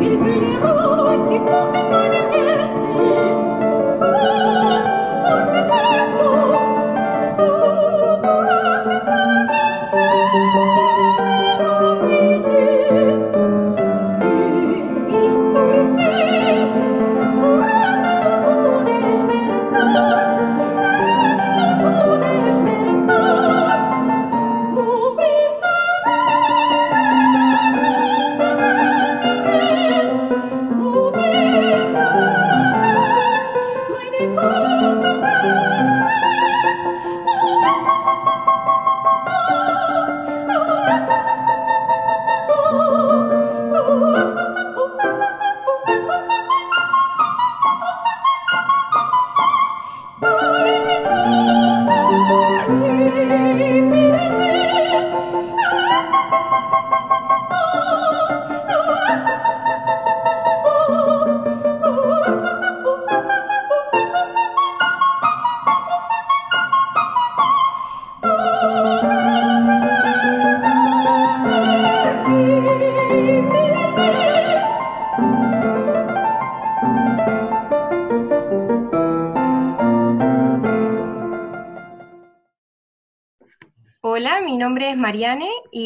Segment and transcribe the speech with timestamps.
[0.00, 0.56] ты были
[1.34, 1.99] и как ты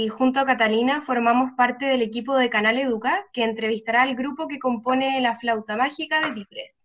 [0.05, 4.49] y junto a Catalina formamos parte del equipo de Canal Educa que entrevistará al grupo
[4.49, 6.85] que compone la flauta mágica de Títeres.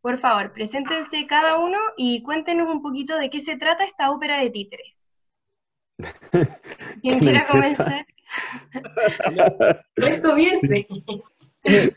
[0.00, 4.38] Por favor, preséntense cada uno y cuéntenos un poquito de qué se trata esta ópera
[4.40, 5.00] de títeres.
[7.02, 8.06] ¿Quién quiera comenzar?
[9.96, 10.86] pues comience.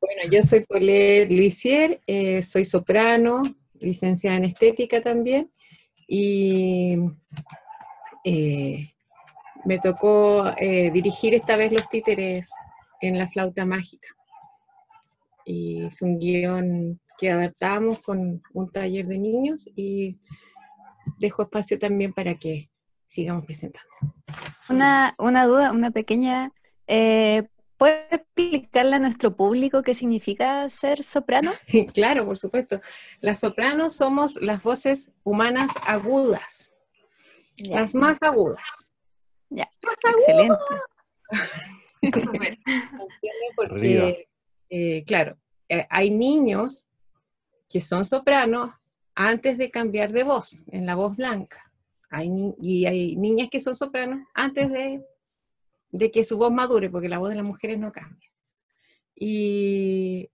[0.00, 3.42] Bueno, yo soy Paulette Luisier, eh, soy soprano,
[3.74, 5.52] licenciada en estética también,
[6.06, 6.96] y
[8.24, 8.94] eh,
[9.68, 12.48] me tocó eh, dirigir esta vez los títeres
[13.02, 14.08] en la flauta mágica.
[15.44, 20.18] Y es un guion que adaptamos con un taller de niños y
[21.18, 22.70] dejo espacio también para que
[23.04, 23.90] sigamos presentando.
[24.70, 25.12] Una,
[25.46, 26.50] duda, una pequeña...
[26.86, 31.52] Eh, ¿Puede explicarle a nuestro público qué significa ser soprano?
[31.94, 32.80] claro, por supuesto.
[33.20, 36.72] Las sopranos somos las voces humanas agudas,
[37.58, 38.87] las más agudas.
[39.50, 40.58] Ya, excelente.
[43.56, 44.28] Porque,
[44.70, 45.36] eh, claro,
[45.68, 46.86] eh, hay niños
[47.68, 48.70] que son sopranos
[49.14, 51.64] antes de cambiar de voz, en la voz blanca.
[52.10, 55.04] Hay y hay niñas que son sopranos antes de,
[55.90, 58.30] de, que su voz madure, porque la voz de las mujeres no cambia.
[59.14, 60.30] Y,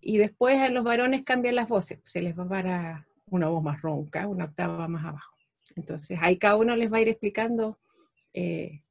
[0.00, 3.80] y después a los varones cambian las voces, se les va para una voz más
[3.80, 5.34] ronca, una octava más abajo.
[5.76, 7.78] Entonces ahí cada uno les va a ir explicando
[8.32, 8.82] eh,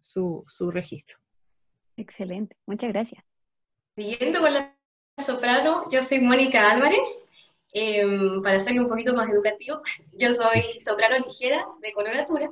[0.00, 1.18] su, registro.
[1.96, 3.24] Excelente, muchas gracias.
[3.96, 4.76] Siguiendo con la
[5.18, 7.26] soprano, yo soy Mónica Álvarez.
[7.72, 9.82] Em, para ser un poquito más educativo,
[10.14, 12.50] yo soy soprano ligera de coloratura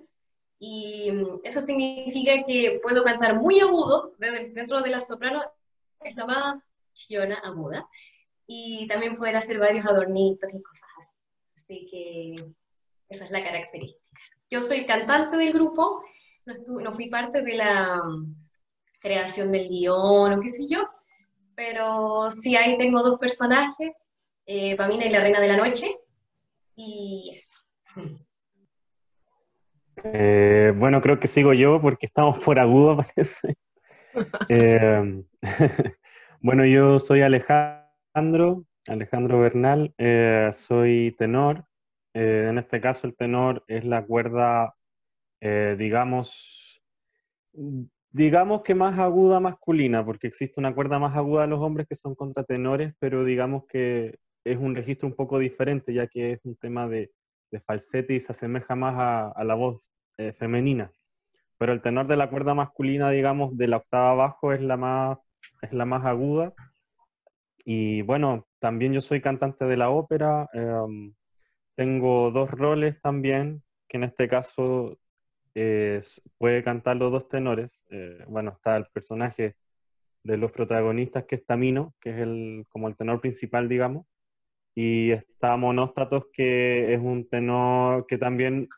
[0.58, 5.42] y em, eso significa que puedo cantar muy agudo, dentro de la soprano
[6.02, 6.62] es la más
[6.92, 7.88] chillona aguda,
[8.46, 11.12] y también poder hacer varios adornitos y cosas así.
[11.56, 12.54] Así que
[13.08, 14.05] esa es la característica.
[14.50, 16.02] Yo soy cantante del grupo
[16.66, 18.34] no, fui parte de la mm,
[19.00, 20.88] creación del guion o qué sé yo,
[21.54, 24.10] pero sí ahí tengo dos personajes,
[24.46, 25.96] eh, Pamina y la Reina de la Noche,
[26.76, 27.58] y eso.
[30.04, 33.56] Eh, bueno, creo que sigo yo porque estamos por agudo, parece.
[34.48, 35.24] Eh,
[36.40, 39.92] bueno, yo soy Alejandro, Alejandro Bernal,
[40.52, 41.64] soy tenor.
[42.20, 44.74] En este caso, el tenor es la cuerda
[45.40, 46.82] eh, digamos,
[48.10, 51.94] digamos que más aguda masculina, porque existe una cuerda más aguda de los hombres que
[51.94, 56.56] son contratenores, pero digamos que es un registro un poco diferente, ya que es un
[56.56, 57.12] tema de,
[57.50, 58.94] de falsete y se asemeja más
[59.36, 59.88] a, la voz
[60.18, 60.90] eh, femenina.
[61.58, 65.18] Pero el tenor de la cuerda masculina, digamos, de la octava abajo es la más,
[65.62, 66.54] es la más aguda.
[67.64, 70.48] Y bueno, también yo soy cantante de la ópera.
[70.52, 71.14] Em,
[71.76, 74.98] tengo dos roles también, que en este caso
[76.38, 77.84] puede cantar los dos tenores.
[77.90, 79.56] Eh, bueno, está el personaje
[80.22, 84.06] de los protagonistas que es Tamino, que es el, como el tenor principal, digamos.
[84.74, 88.68] Y está Monóstatos, que es un tenor que también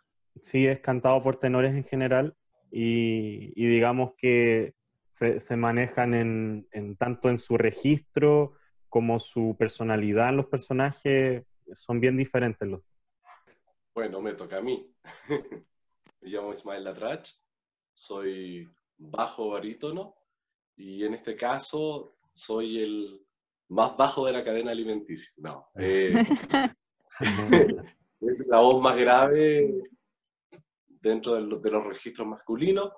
[0.41, 2.37] sí es cantado por tenores en general
[2.71, 4.75] y, digamos que
[5.11, 8.53] se, manejan en, tanto en su registro
[8.89, 12.85] como su personalidad los personajes, son bien diferentes los
[13.94, 14.91] Bueno, me toca a mí.
[16.20, 17.31] Me llamo Ismael Latrach,
[17.94, 20.17] soy bajo barítono
[20.76, 23.25] y en este caso soy el
[23.69, 25.32] más bajo de la cadena alimenticia.
[25.37, 25.69] No.
[25.76, 26.15] Eh,
[28.20, 29.85] es la voz más grave
[30.88, 32.93] dentro de los registros masculinos.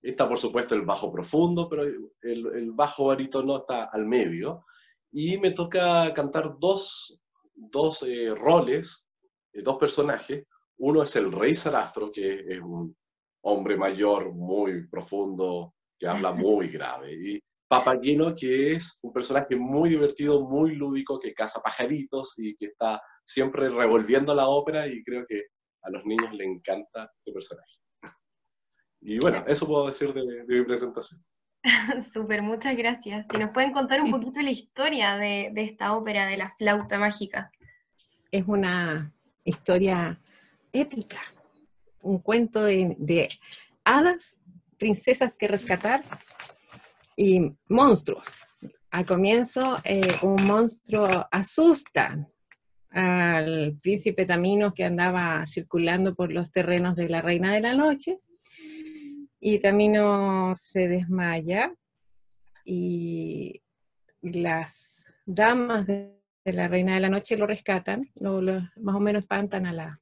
[0.00, 4.66] Está, por supuesto, el bajo profundo, pero el, el bajo barítono está al medio.
[5.10, 7.22] Y me toca cantar dos,
[7.54, 9.06] dos eh, roles,
[9.52, 10.46] eh, dos personajes.
[10.78, 12.96] Uno es el rey Sarastro, que es un
[13.42, 17.12] hombre mayor, muy profundo, que habla muy grave.
[17.12, 22.66] Y Papageno, que es un personaje muy divertido, muy lúdico, que caza pajaritos y que
[22.66, 25.44] está siempre revolviendo la ópera y creo que
[25.82, 27.72] a los niños le encanta ese personaje.
[29.06, 31.22] Y bueno, eso puedo decir de, mi presentación.
[32.12, 33.26] Súper, muchas gracias.
[33.30, 37.50] Si nos pueden contar un poquito la historia de, esta ópera de la flauta mágica.
[38.30, 39.12] Es una
[39.44, 40.20] historia
[40.72, 41.20] épica,
[42.00, 43.28] un cuento de, de
[43.84, 44.36] hadas,
[44.78, 46.02] princesas que rescatar
[47.16, 48.26] y monstruos.
[48.90, 52.28] Al comienzo, eh, un monstruo asusta
[52.90, 58.20] al príncipe Tamino que andaba circulando por los terrenos de la Reina de la Noche.
[59.46, 61.70] Y Tamino se desmaya.
[62.64, 63.60] Y
[64.22, 69.74] las damas de, la Reina de la Noche lo rescatan, más o menos espantan a
[69.74, 70.00] la,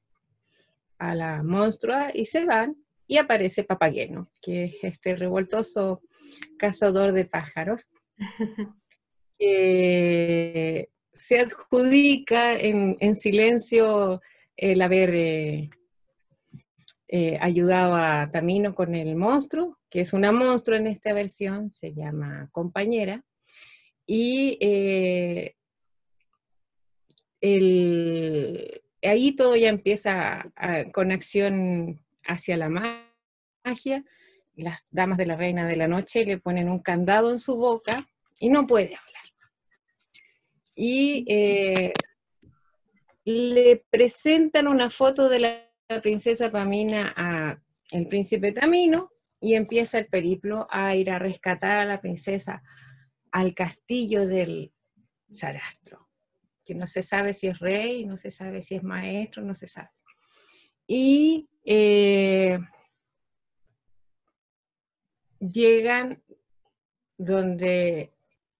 [0.97, 6.01] a la monstrua y se van y aparece Papageno, que es este revoltoso
[6.57, 7.91] cazador de pájaros,
[9.37, 14.21] que se adjudica en, silencio
[14.55, 15.69] el haber eh,
[17.15, 22.49] eh, a Tamino con el monstruo, que es una monstruo en esta versión, se llama
[22.51, 23.23] compañera,
[24.07, 25.55] y eh,
[29.03, 30.51] ahí todo ya empieza
[30.91, 34.03] con acción hacia la magia.
[34.55, 38.07] Las damas de la reina de la noche le ponen un candado en su boca
[38.39, 39.23] y no puede hablar.
[40.73, 41.93] Y eh,
[43.23, 50.07] le presentan una foto de la, princesa Pamina a el príncipe Tamino y empieza el
[50.07, 52.63] periplo a ir a rescatar a la princesa
[53.31, 54.73] al castillo del
[55.31, 56.09] Sarastro,
[56.63, 59.67] que no se sabe si es rey, no se sabe si es maestro, no se
[59.67, 59.89] sabe.
[60.87, 62.59] Y eh,
[65.39, 66.23] llegan
[67.17, 68.13] donde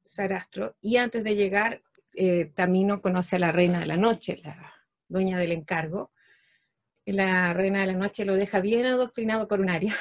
[0.04, 1.82] Sarastro y antes de llegar,
[2.16, 4.74] eh, Tamino conoce a la reina de la noche, la
[5.08, 6.13] dueña del encargo.
[7.06, 9.94] La reina de la noche lo deja bien adoctrinado con un área,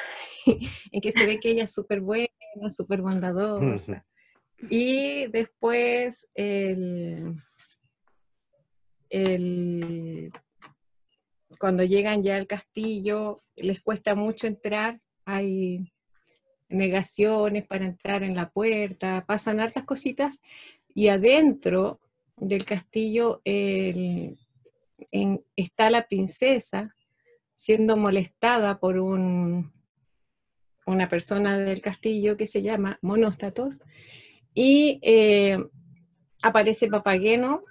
[0.93, 2.29] en que se ve que ella es súper buena,
[2.75, 4.07] súper bondadosa.
[4.71, 7.35] Y después el,
[9.11, 10.33] el
[11.59, 15.93] cuando llegan ya al castillo les cuesta mucho entrar, hay
[16.69, 20.41] negaciones para entrar en la puerta, pasan hartas cositas
[20.95, 22.01] y adentro
[22.37, 23.41] del castillo
[25.57, 26.95] está la princesa
[27.55, 29.73] siendo molestada por un,
[30.87, 33.81] una persona del castillo que se llama Monóstatos
[34.55, 35.59] y eh,
[36.43, 37.63] aparece Papageno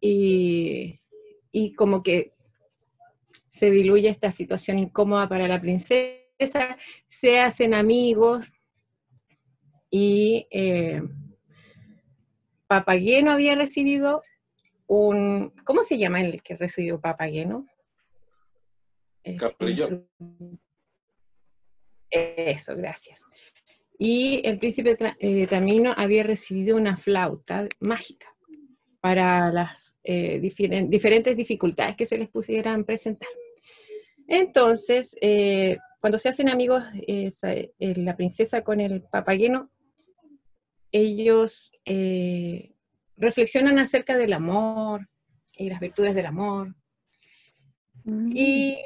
[0.00, 1.00] y,
[1.52, 2.32] y como que
[3.48, 6.76] se diluye esta situación incómoda para la princesa,
[7.08, 8.52] se hacen amigos
[9.90, 11.02] y eh,
[12.66, 14.22] Papageno había recibido
[14.86, 17.66] un, ¿cómo se llama el que recibió Papageno?
[19.38, 20.06] Carrillo.
[22.10, 23.24] Eso, gracias.
[23.98, 28.32] Y el príncipe eh, Tamino había recibido una flauta mágica
[29.00, 33.28] para las eh, diferentes dificultades que se les pudieran presentar.
[34.28, 37.30] Entonces, eh, cuando se hacen amigos eh,
[37.78, 39.70] la princesa con el papageno,
[40.92, 42.75] ellos eh,
[43.16, 45.08] reflexionan acerca del amor
[45.56, 46.74] y las virtudes del amor.
[48.04, 48.30] Mm.
[48.34, 48.78] Y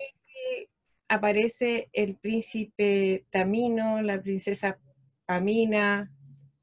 [1.08, 4.78] aparece el príncipe Tamino, la princesa
[5.26, 6.10] Pamina,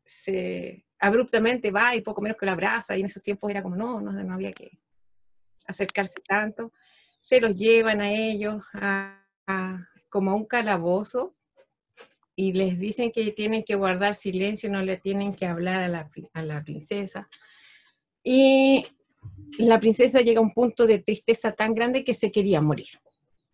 [0.05, 3.75] se abruptamente va y poco menos que la abraza, y en esos tiempos era como,
[3.75, 4.79] no, no, no había que
[5.67, 6.71] acercarse tanto
[7.27, 9.21] se los llevan a ellos a,
[10.09, 11.33] como a un calabozo
[12.39, 16.11] y les dicen que tienen que guardar silencio, no le tienen que hablar a la,
[16.33, 17.27] a la princesa.
[18.23, 18.85] Y
[19.57, 22.99] la princesa llega a un punto de tristeza tan grande que se quería morir.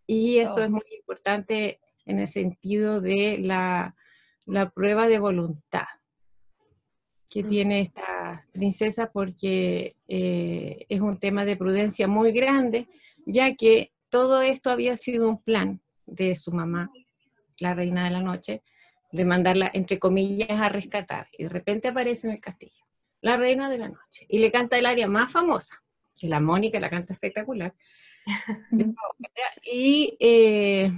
[0.05, 0.71] Y eso es oh.
[0.71, 3.95] muy importante en el sentido de la,
[4.45, 5.87] la prueba de voluntad
[7.29, 12.87] que tiene esta princesa porque eh, es un tema de prudencia muy grande
[13.25, 16.91] ya que todo esto había sido un plan de su mamá,
[17.59, 18.61] la reina de la noche,
[19.13, 21.29] de mandarla, entre comillas, a rescatar.
[21.37, 22.83] Y de repente aparece en el castillo,
[23.21, 25.81] la reina de la noche, y le canta el área más famosa,
[26.17, 27.73] que la Mónica la canta espectacular.
[29.63, 30.91] y eh,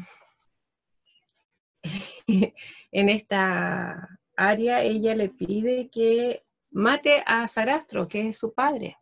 [2.92, 8.98] en esta área ella le pide que mate a Sarastro, que es su padre.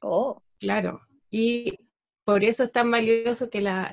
[0.00, 0.42] Oh.
[0.58, 1.00] Claro.
[1.30, 1.78] Y
[2.24, 3.90] por eso es tan valioso que la,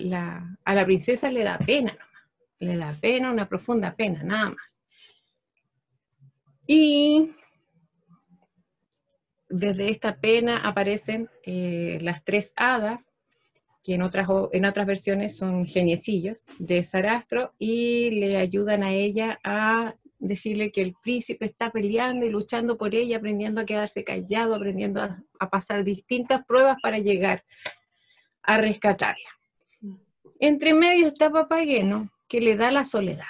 [0.63, 2.10] a la princesa le da pena nomás.
[2.61, 4.79] Le da pena, una profunda pena, nada más.
[6.65, 7.31] Y
[9.49, 13.11] desde esta pena aparecen eh, las tres hadas,
[13.83, 19.39] que en otras, en otras versiones son geniecillos, de Sarastro, y le ayudan a ella
[19.43, 24.55] a decirle que el príncipe está peleando y luchando por ella, aprendiendo a quedarse callado,
[24.55, 27.43] aprendiendo a, pasar distintas pruebas para llegar
[28.43, 29.29] a rescatarla.
[30.39, 33.25] Entre medio está Papageno, que le da la soledad.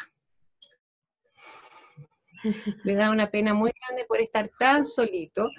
[2.83, 5.49] Le da una pena muy grande por estar tan solito.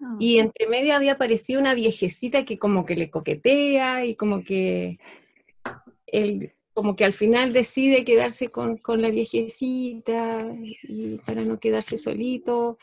[0.00, 0.16] Ah.
[0.18, 4.98] Y entre medio había aparecido una viejecita que como que le coquetea y como que
[6.06, 10.46] él como que al final decide quedarse con, la viejecita
[10.84, 12.78] y para no quedarse solito,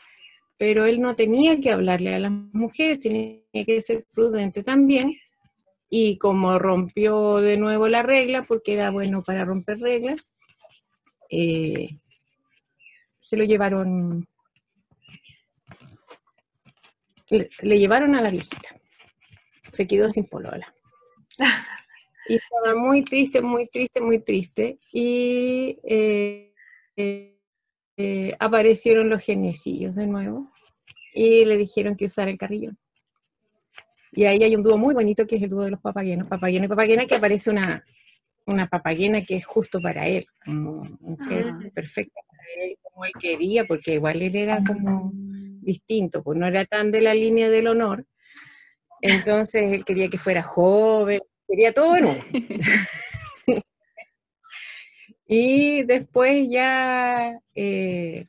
[0.58, 5.16] pero él no tenía que hablarle a las mujeres, tenía que ser prudente también.
[5.98, 10.34] Y como rompió de nuevo la regla, porque era bueno para romper reglas,
[11.30, 11.88] eh,
[13.18, 14.28] se lo llevaron,
[17.30, 18.78] le, le llevaron a la viejita.
[19.72, 20.74] Se quedó sin polola.
[22.28, 24.80] Y estaba muy triste, muy triste, muy triste.
[24.92, 26.52] Y eh,
[27.96, 30.50] eh, aparecieron los genecillos de nuevo
[31.14, 32.76] y le dijeron que usara el carrillón.
[34.16, 36.64] Y ahí hay un dúo muy bonito que es el dúo de los papaguenos, papagueno
[36.64, 37.84] y papaguena, que aparece una,
[38.46, 41.58] una papaguena que es justo para él, como mujer ah.
[41.74, 46.64] perfecta para él, como él quería, porque igual él era como distinto, pues no era
[46.64, 48.06] tan de la línea del honor.
[49.02, 52.06] Entonces él quería que fuera joven, Quería todo en
[55.28, 58.26] y después ya eh,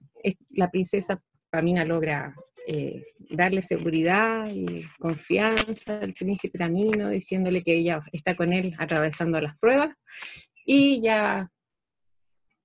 [0.52, 2.36] la princesa Pamina logra
[2.70, 9.40] eh, darle seguridad y confianza al príncipe Tamino, diciéndole que ella está con él atravesando
[9.40, 9.96] las pruebas
[10.66, 11.50] y ya,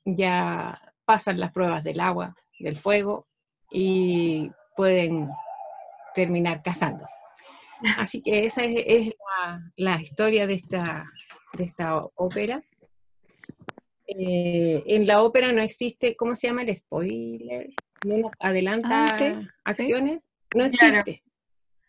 [0.05, 3.29] ya pasan las pruebas del agua, del fuego
[3.71, 5.29] y pueden
[6.17, 7.15] terminar casándose.
[7.97, 9.15] Así que esa es,
[9.77, 11.05] la, historia de esta,
[11.53, 12.61] de esta ópera.
[14.09, 17.71] Eh, en la ópera no existe, ¿cómo se llama el spoiler?
[18.05, 20.29] No adelanta ah, acciones.
[20.55, 21.23] No existe.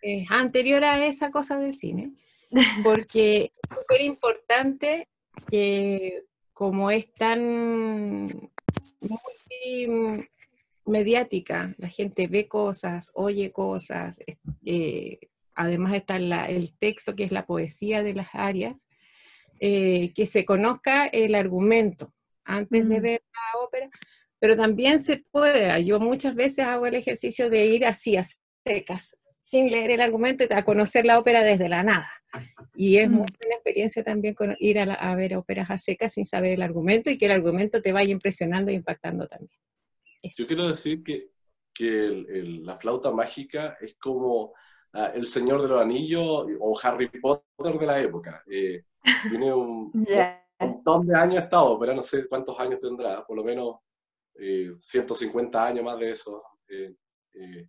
[0.01, 2.11] Es anterior a esa cosa del cine,
[2.83, 5.07] porque es súper importante
[5.49, 8.51] que como es tan
[10.85, 14.21] mediática, la gente ve cosas, oye cosas,
[14.65, 15.19] eh,
[15.55, 18.85] además está el texto que es la poesía de las áreas,
[19.59, 23.89] eh, que se conozca el argumento antes de ver la ópera,
[24.43, 28.25] pero también se puede, yo muchas veces hago el ejercicio de ir así a
[28.67, 32.11] secas, sin leer el argumento, a conocer la ópera desde la nada.
[32.75, 36.55] Y es muy buena experiencia también con ir a, ver óperas a secas sin saber
[36.55, 39.57] el argumento y que el argumento te vaya impresionando e impactando también.
[40.21, 41.29] Yo quiero decir que,
[41.73, 44.51] que la flauta mágica es como
[45.13, 48.43] el Señor de los Anillos o Harry Potter de la época.
[48.51, 48.83] Eh,
[49.29, 49.89] tiene un
[50.59, 53.77] montón de años esta ópera, no sé cuántos años tendrá, por lo menos
[54.35, 56.41] 150 eh, años más de eso.
[56.67, 57.67] Eh,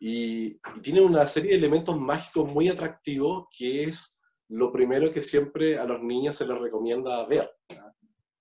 [0.00, 4.18] y, tiene una serie de elementos mágicos muy atractivos que es
[4.48, 7.50] lo primero que siempre a los niños se les recomienda ver.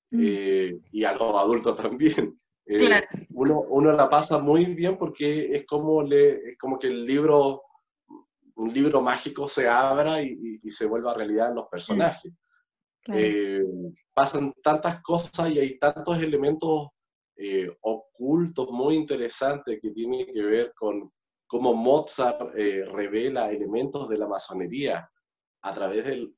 [0.09, 0.79] Mm.
[0.91, 2.39] y a los adultos también.
[3.31, 7.63] uno, uno, la pasa muy bien porque es como, le, es como que el libro
[8.57, 12.33] un libro mágico se abra y, se vuelva realidad en los personajes.
[13.13, 13.63] Eh,
[14.13, 16.89] pasan tantas cosas y hay tantos elementos
[17.37, 21.11] eh, ocultos muy interesantes que tienen que ver con
[21.45, 25.09] cómo Mozart eh, revela elementos de la masonería
[25.61, 26.29] a través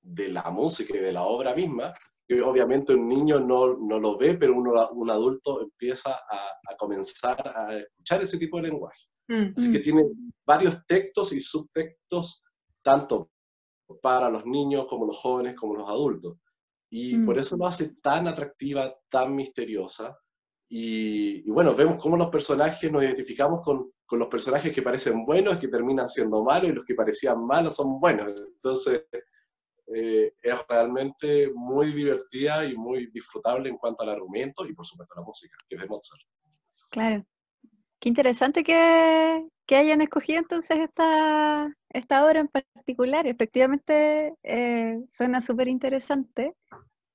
[0.00, 1.92] de la música y de la obra misma,
[2.26, 6.76] que obviamente un niño no, no lo ve, pero uno, un adulto empieza a, a
[6.76, 9.08] comenzar a escuchar ese tipo de lenguaje.
[9.28, 9.54] Mm.
[9.56, 10.04] Así que tiene
[10.46, 12.42] varios textos y subtextos,
[12.82, 13.30] tanto
[14.02, 16.38] para los niños como los jóvenes como los adultos.
[16.90, 17.40] Y por mm.
[17.40, 20.18] eso lo hace tan atractiva, tan misteriosa.
[20.70, 25.56] Y, bueno, vemos cómo los personajes, nos identificamos con, con, los personajes que parecen buenos,
[25.56, 28.38] que terminan siendo malos, y los que parecían malos son buenos.
[28.38, 29.04] Entonces,
[29.94, 35.14] eh, es realmente muy divertida y muy disfrutable en cuanto al argumento y por supuesto
[35.16, 36.22] la música, que es de Mozart.
[36.90, 37.24] Claro.
[37.98, 43.26] Qué interesante que, que hayan escogido entonces esta, esta obra en particular.
[43.26, 46.54] Efectivamente, eh, suena súper interesante.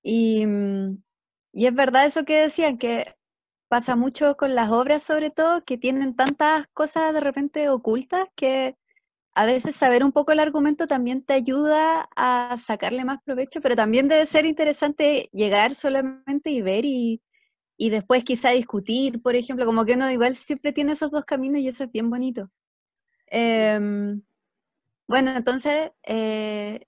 [0.02, 0.98] Y, mm,
[1.54, 3.14] y es verdad eso que decían, que
[3.74, 8.78] pasa mucho con las obras sobre todo, que tienen tantas cosas de repente ocultas que
[9.34, 13.76] a veces saber un poco el argumento también te ayuda a sacarle más provecho, pero
[13.76, 17.24] también debe ser interesante llegar solamente y ver y,
[17.76, 21.60] y después quizá discutir, por ejemplo, como que uno igual siempre tiene esos dos caminos
[21.60, 22.52] y eso es bien bonito.
[23.26, 24.22] Em,
[25.08, 26.86] bueno, entonces, eh,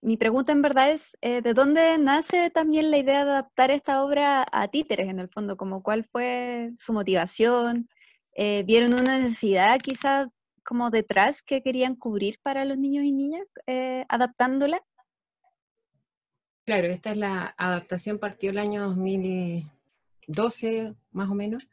[0.00, 4.04] mi pregunta en verdad es, eh, ¿de dónde nace también la idea de adaptar esta
[4.04, 5.56] obra a títeres en el fondo?
[5.56, 7.88] Como cuál fue su motivación?
[8.34, 10.28] Eh, ¿Vieron una necesidad quizás
[10.64, 13.46] como detrás que querían cubrir para los niños y niñas
[14.08, 14.82] adaptándola?
[16.64, 21.70] Claro, esta es la adaptación, partió el año 2012 más o menos,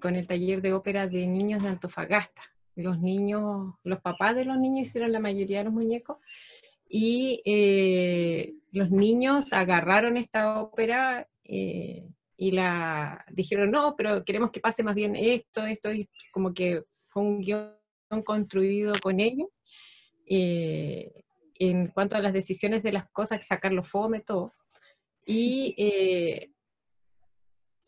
[0.00, 2.42] con el taller de ópera de niños de Antofagasta
[2.76, 6.18] los niños, los papás de los niños hicieron la mayoría de los muñecos
[6.88, 14.60] y eh, los niños agarraron esta ópera eh, y la dijeron, no, pero queremos que
[14.60, 15.90] pase más bien esto, esto,
[16.32, 17.74] como que fue un guion
[18.24, 19.48] construido con ellos.
[20.26, 21.24] Eh,
[21.58, 24.52] en cuanto a las decisiones de las cosas, sacar los fome, todo.
[25.24, 25.74] Y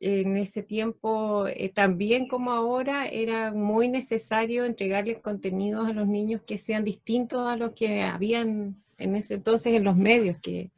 [0.00, 6.58] en ese tiempo, también como ahora, era muy necesario entregarles contenidos a los niños que
[6.58, 10.72] sean distintos a los que habían en ese entonces en los medios, que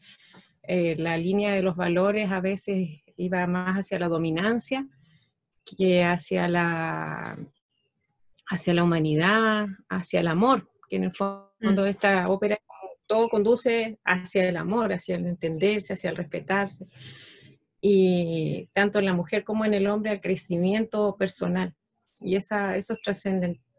[0.65, 4.87] eh, la línea de los valores a veces iba más hacia la dominancia
[5.65, 7.39] que hacia la,
[8.47, 11.87] hacia la humanidad, hacia el amor, que en el fondo mm.
[11.87, 12.59] esta ópera
[13.07, 16.87] todo conduce hacia el amor, hacia el entenderse, hacia el respetarse
[17.81, 21.75] y tanto en la mujer como en el hombre al crecimiento personal.
[22.21, 22.99] Y esa, esos,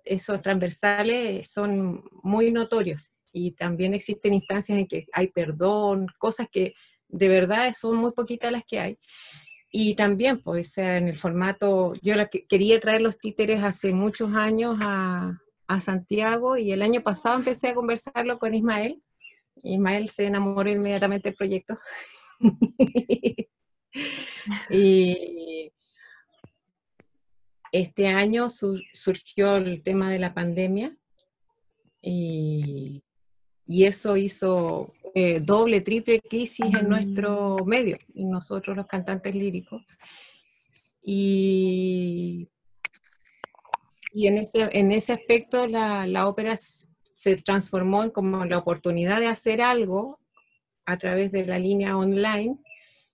[0.05, 6.73] esos transversales son muy notorios y también existen instancias en que hay perdón, cosas que
[7.07, 8.99] de verdad son muy poquitas las que hay.
[9.71, 14.79] Y también, pues, en el formato, yo la quería traer los títeres hace muchos años
[14.81, 19.01] a, a Santiago y el año pasado empecé a conversarlo con Ismael.
[19.63, 21.77] Ismael se enamoró inmediatamente del proyecto.
[24.69, 25.71] Y
[27.71, 30.95] este año surgió el tema de la pandemia
[32.01, 33.03] y,
[33.85, 39.83] eso hizo eh, doble, triple crisis en nuestro medio, y nosotros los cantantes líricos.
[41.03, 42.49] Y,
[44.13, 49.19] y en, ese, en ese aspecto la, la ópera se transformó en como la oportunidad
[49.19, 50.19] de hacer algo
[50.85, 52.57] a través de la línea online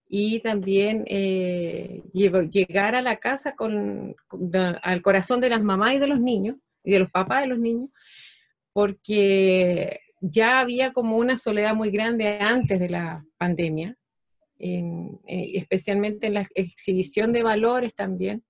[0.07, 4.15] y también eh, llegar a la casa con,
[4.81, 7.59] al corazón de las mamás y de los niños, y de los papás de los
[7.59, 7.89] niños,
[8.71, 13.95] porque ya había como una soledad muy grande antes de la pandemia,
[14.57, 18.43] eh, especialmente en la exhibición de valores también.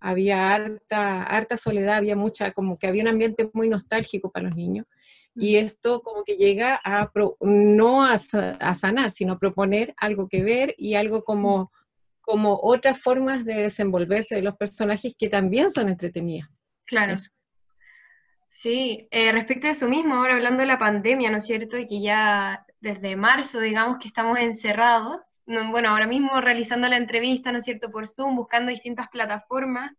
[0.00, 4.56] Había harta, harta soledad, había mucha, como que había un ambiente muy nostálgico para los
[4.56, 4.86] niños.
[5.34, 10.74] Y esto como que llega a, no a, sanar, sino a proponer algo que ver
[10.76, 11.70] y algo como,
[12.20, 16.48] como otras formas de desenvolverse de los personajes que también son entretenidas.
[16.86, 17.14] Claro.
[18.48, 21.78] Sí, eh, respecto a eso mismo, ahora hablando de la pandemia, ¿no es cierto?
[21.78, 27.52] Y que ya desde marzo, digamos que estamos encerrados, bueno, ahora mismo realizando la entrevista,
[27.52, 29.92] ¿no es cierto?, por Zoom, buscando distintas plataformas.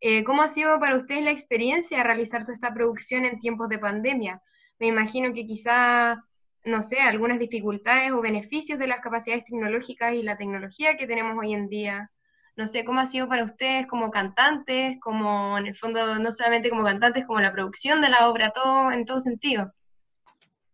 [0.00, 3.68] Eh, ¿Cómo ha sido para ustedes la experiencia de realizar toda esta producción en tiempos
[3.68, 4.40] de pandemia?
[4.78, 6.24] me imagino que quizá,
[6.64, 11.36] no sé, algunas dificultades o beneficios de las capacidades tecnológicas y la tecnología que tenemos
[11.38, 12.10] hoy en día.
[12.56, 16.70] No sé cómo ha sido para ustedes como cantantes, como en el fondo no solamente
[16.70, 19.72] como cantantes, como la producción de la obra, todo en todo sentido.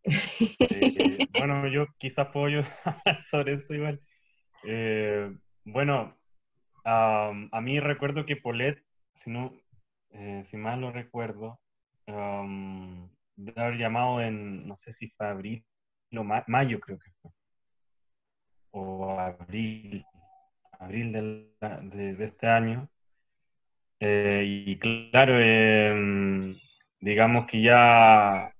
[0.02, 2.62] Eh, bueno, yo quizás puedo
[3.20, 4.00] sobre eso igual.
[4.64, 6.16] Eh, bueno,
[6.84, 8.82] a mí recuerdo que Polet,
[9.14, 9.52] si no,
[10.10, 11.60] eh, si mal lo recuerdo,
[12.06, 15.64] de haber llamado en, no sé si fue abril
[16.16, 17.30] o mayo creo que fue,
[18.72, 20.04] o abril,
[20.80, 22.88] abril de, este año.
[24.00, 26.56] Eh, y claro, em,
[27.00, 28.52] digamos que ya,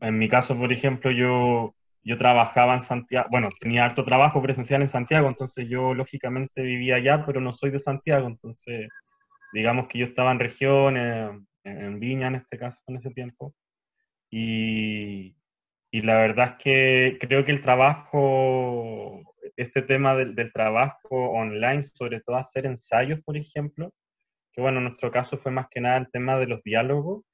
[0.00, 4.82] en mi caso, por ejemplo, yo, yo trabajaba en Santiago, bueno, tenía harto trabajo presencial
[4.82, 8.88] en Santiago, entonces yo lógicamente vivía allá, pero no soy de Santiago, entonces
[9.52, 10.96] digamos que yo estaba en región,
[11.64, 13.54] en Viña en este caso, en ese tiempo,
[14.30, 15.36] y,
[15.92, 19.29] y la verdad es que creo que el trabajo,
[19.62, 23.90] este tema del, del, trabajo online, sobre todo hacer ensayos, por ejemplo,
[24.52, 27.24] que bueno, en nuestro caso fue más que nada el tema de los diálogos,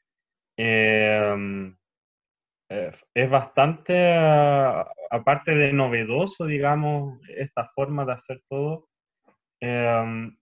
[0.56, 1.74] eh,
[2.68, 4.14] eh, es bastante,
[5.10, 8.88] aparte de novedoso, digamos, esta forma de hacer todo.
[9.60, 10.36] Em,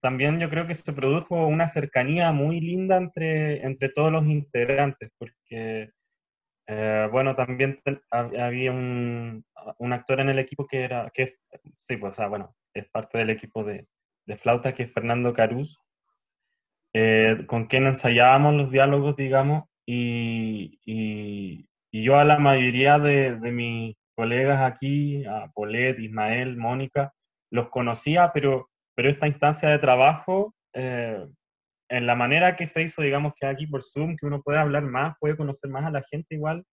[0.00, 5.10] también yo creo que se produjo una cercanía muy linda entre, entre todos los integrantes,
[5.18, 5.90] porque,
[6.68, 9.44] eh, bueno, también había un,
[9.78, 11.36] un, actor en el equipo que era, que
[11.84, 13.86] sí, pues, bueno, es parte del equipo de,
[14.26, 15.78] de flauta, que es Fernando Caruz,
[16.92, 23.52] eh, con quien ensayábamos los diálogos, digamos, y, y, yo a la mayoría de, de,
[23.52, 27.12] mis colegas aquí, a Polet, Ismael, Mónica,
[27.50, 31.26] los conocía, pero, pero esta instancia de trabajo, eh,
[31.88, 34.82] en la manera que se hizo, digamos que aquí por Zoom, que uno puede hablar
[34.84, 36.64] más, puede conocer más a la gente igual,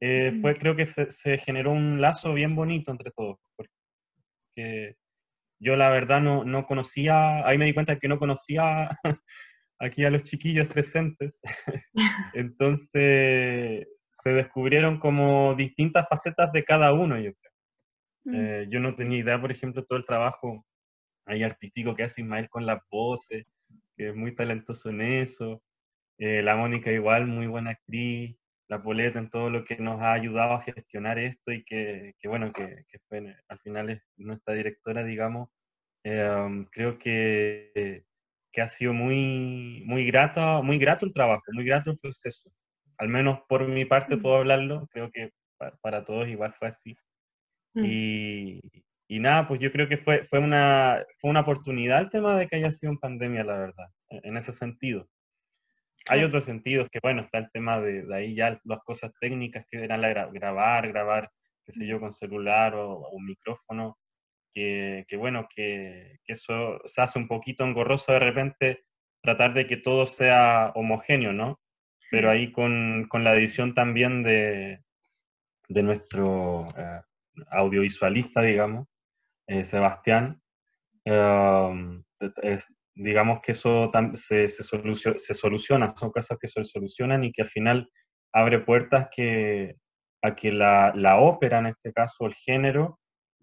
[0.00, 4.94] eh, fue, creo que se, generó un lazo bien bonito entre todos, porque
[5.60, 8.98] yo la verdad no, no conocía, ahí me di cuenta que no conocía
[9.78, 11.40] aquí a los chiquillos presentes.
[12.34, 17.52] Entonces se descubrieron como distintas facetas de cada uno, yo creo.
[18.24, 18.34] Mm.
[18.34, 20.64] Eh, yo no tenía idea, por ejemplo, todo el trabajo
[21.26, 23.46] ahí artístico que hace Ismael con las voces,
[24.00, 25.62] que es muy talentoso en eso.
[26.18, 28.34] Eh, la Mónica igual, muy buena actriz.
[28.66, 32.28] La Poleta en todo lo que nos ha ayudado a gestionar esto y que, que
[32.28, 35.50] bueno, que, que fue, al final es nuestra directora, digamos.
[36.04, 38.04] Eh, creo que
[38.52, 42.50] que ha sido muy, muy, grato, muy grato el trabajo, muy grato el proceso.
[42.98, 45.30] Al menos por mi parte puedo hablarlo, creo que
[45.80, 46.96] para, todos igual fue así.
[47.74, 47.84] Mm.
[47.84, 48.60] Y,
[49.10, 52.46] y, nada, pues yo creo que fue, fue, una, fue una oportunidad el tema de
[52.46, 55.08] que haya sido en pandemia, la verdad, e, en ese sentido.
[56.06, 59.66] Hay otros sentidos que, bueno, está el tema de, de ahí ya las cosas técnicas
[59.70, 61.30] que eran la grabar, grabar,
[61.66, 63.98] qué sé yo, con celular o, o un micrófono,
[64.54, 68.84] que, bueno, que, eso se hace un poquito engorroso de repente
[69.22, 71.60] tratar de que todo sea homogéneo, ¿no?
[72.10, 74.80] Pero ahí con, con la edición también de,
[75.68, 77.00] de nuestro eh,
[77.50, 78.86] audiovisualista, digamos,
[79.50, 80.40] eh, Sebastián,
[81.04, 82.02] em,
[82.94, 87.50] digamos que eso se, se, se, soluciona, son cosas que se solucionan y que al
[87.50, 87.88] final
[88.32, 89.76] abre puertas que,
[90.22, 93.00] a que la, la ópera, en este caso el género,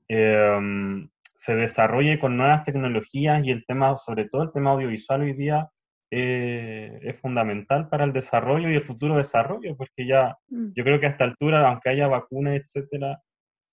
[0.10, 5.34] Em, se desarrolle con nuevas tecnologías y el tema, sobre todo el tema audiovisual hoy
[5.34, 5.70] día,
[6.10, 10.70] eh, es fundamental para el desarrollo y el futuro desarrollo, porque ya mm.
[10.76, 13.20] yo creo que a esta altura, aunque haya vacunas, etcétera,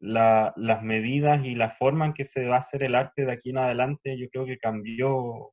[0.00, 3.50] las medidas y la forma en que se va a hacer el arte de aquí
[3.50, 5.52] en adelante, yo creo que cambió,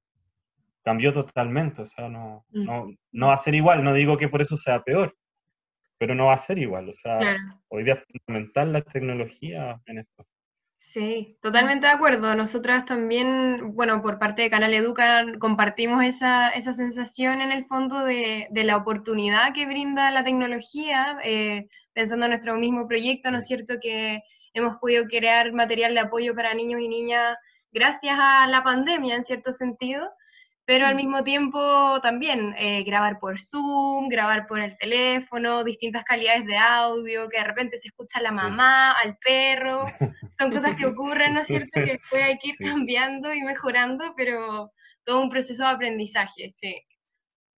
[0.83, 2.63] cambió totalmente, o sea, no, mm.
[2.65, 5.15] no, no va a ser igual, no digo que por eso sea peor,
[5.97, 7.19] pero no va a ser igual, o sea,
[7.69, 10.25] hoy día es fundamental la tecnología en esto.
[10.83, 12.33] Sí, totalmente de acuerdo.
[12.33, 18.03] Nosotras también, bueno, por parte de Canal Educa compartimos esa, esa sensación en el fondo
[18.03, 23.39] de, de, la oportunidad que brinda la tecnología, eh, pensando en nuestro mismo proyecto, ¿no
[23.39, 23.75] es cierto?
[23.81, 24.21] Que
[24.53, 27.37] hemos podido crear material de apoyo para niños y niñas
[27.71, 30.11] gracias a la pandemia, en cierto sentido
[30.65, 30.97] pero al mm.
[30.97, 37.27] mismo tiempo también eh, grabar por Zoom, grabar por el teléfono, distintas calidades de audio,
[37.29, 39.85] que de repente se escucha a la mamá, al perro,
[40.39, 41.71] son cosas que ocurren, ¿no es cierto?
[41.73, 44.71] Que después hay que ir cambiando y mejorando, pero
[45.03, 46.81] todo un proceso de aprendizaje, sí.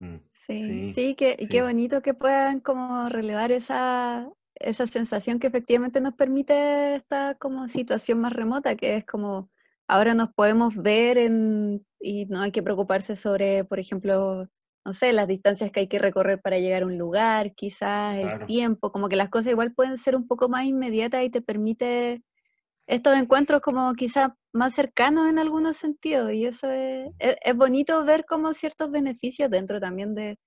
[0.04, 6.02] Mm, sí, sí, que, qué bonito que puedan como relevar esa, esa sensación que efectivamente
[6.02, 9.50] nos permite esta como situación más remota, que es como
[9.88, 14.48] ahora nos podemos ver en, y no hay que preocuparse sobre, por ejemplo,
[14.86, 18.36] no sé, las distancias que hay que recorrer para llegar a un lugar, quizás el
[18.46, 22.24] tiempo, como que las cosas igual pueden ser un poco más inmediatas y te permite
[22.88, 28.26] estos encuentros como quizás más cercanos en algunos sentidos y eso es, es, bonito ver
[28.26, 30.38] como ciertos beneficios dentro también de,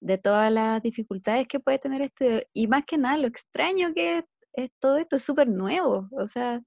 [0.00, 4.18] de, todas las dificultades que puede tener esto y más que nada lo extraño que
[4.18, 6.60] es, es todo esto es súper nuevo, o sea,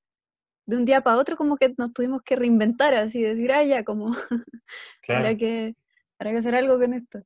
[0.65, 3.83] de un día para otro como que nos tuvimos que reinventar, así decir, ah, ya,
[3.83, 4.07] como,
[5.07, 5.75] para, que,
[6.17, 7.19] para que hacer algo con esto.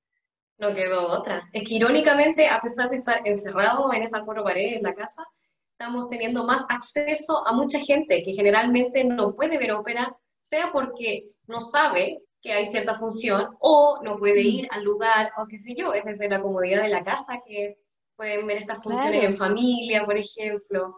[0.57, 1.49] No quedó otra.
[1.51, 5.23] Es que irónicamente, a pesar de estar encerrados en esta cuatro paredes en la casa,
[5.77, 11.27] estamos teniendo más acceso a mucha gente que generalmente no puede ver ópera, sea porque
[11.47, 15.75] no sabe que hay cierta función o no puede ir al lugar o qué sé
[15.75, 17.77] yo, es desde la comodidad de la casa que
[18.15, 20.97] pueden ver estas funciones en familia, por ejemplo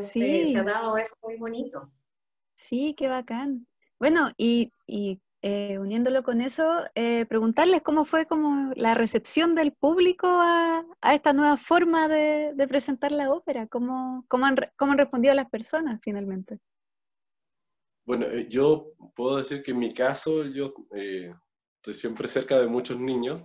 [0.00, 0.52] sí.
[0.52, 1.90] se ha dado eso muy bonito.
[2.56, 3.66] Sí, qué bacán.
[3.98, 4.70] Bueno, y,
[5.48, 11.32] eh, uniéndolo con eso, eh, preguntarles cómo fue como la recepción del público a, esta
[11.32, 16.58] nueva forma de, presentar la ópera, cómo, cómo, han, cómo han respondido las personas finalmente.
[18.04, 22.98] Bueno, eh, yo puedo decir que en mi caso yo estoy siempre cerca de muchos
[22.98, 23.42] niños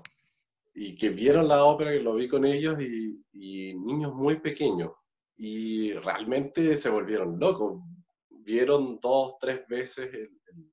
[0.73, 3.21] y que vieron la ópera, que lo vi con ellos y,
[3.75, 4.91] niños muy pequeños
[5.37, 7.79] y realmente se volvieron locos.
[8.27, 10.70] Vieron dos, tres veces el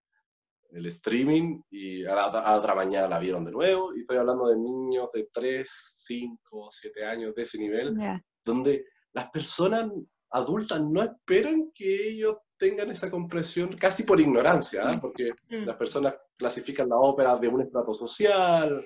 [0.71, 3.95] streaming y a la, otra mañana la vieron de nuevo.
[3.95, 7.97] Y estoy hablando de niños de 3, 5, 7 años de ese nivel,
[8.45, 9.91] donde las personas
[10.31, 14.99] adultas no esperan que ellos tengan esa comprensión casi por ignorancia, ¿ah?
[15.01, 15.65] porque mm.
[15.65, 18.85] las personas clasifican la ópera de un estrato social,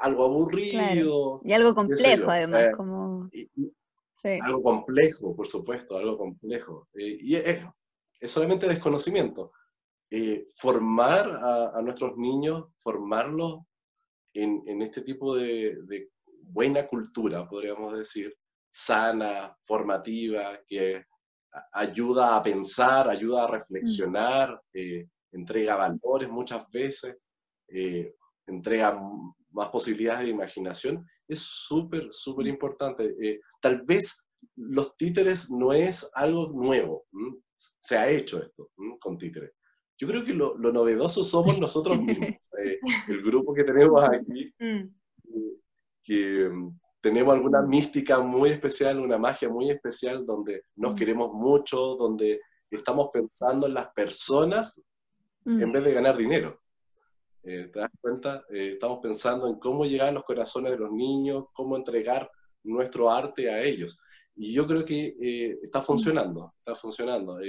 [0.00, 1.40] algo aburrido.
[1.44, 3.30] Y algo complejo además, eh, como...
[4.42, 6.88] Algo complejo, por supuesto, algo complejo.
[6.92, 7.64] Eh, y es,
[8.20, 9.52] es solamente desconocimiento.
[10.12, 11.40] Eh, formar
[11.72, 13.60] a, nuestros niños, formarlos
[14.34, 16.10] en, este tipo de,
[16.42, 18.36] buena cultura, podríamos decir,
[18.68, 21.04] sana, formativa, que
[21.74, 27.16] ayuda a pensar, ayuda a reflexionar, eh, entrega valores muchas veces,
[27.68, 28.16] eh,
[28.48, 29.00] entrega
[29.50, 32.48] más posibilidades de imaginación, es súper, súper mm.
[32.48, 33.40] importante.
[33.60, 37.04] tal vez los títeres no es algo nuevo,
[37.56, 39.52] se ha hecho esto con títeres
[40.00, 44.88] yo creo que lo, novedoso somos nosotros mismos, eh, el grupo que tenemos aquí, mm.
[46.02, 50.96] que mm, tenemos alguna mística muy especial, una magia muy especial, donde nos mm.
[50.96, 54.80] queremos mucho, donde estamos pensando en las personas
[55.46, 56.60] en vez de ganar dinero.
[57.42, 58.44] Eh, ¿Te das cuenta?
[58.50, 62.30] Eh, estamos pensando en cómo llegar a los corazones de los niños, cómo entregar
[62.62, 63.98] nuestro arte a ellos.
[64.36, 67.40] Y yo creo que está funcionando, está funcionando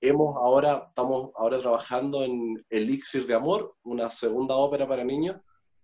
[0.00, 5.40] hemos ahora, estamos ahora trabajando en Elixir de Amor, una segunda ópera para niños,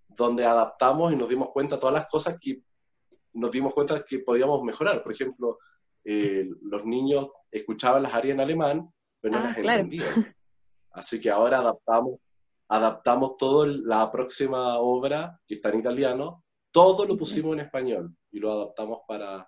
[0.09, 2.63] donde adaptamos y nos dimos cuenta todas las cosas que
[3.35, 5.03] nos dimos cuenta que podíamos mejorar.
[5.03, 5.59] Por ejemplo,
[6.05, 10.07] eh, los niños escuchaban las arias en alemán, pero no ah, las entendían.
[10.91, 12.19] Así que ahora adaptamos,
[12.69, 18.39] adaptamos toda la próxima obra, que está en italiano, todo lo pusimos en español y
[18.39, 19.47] lo adaptamos para,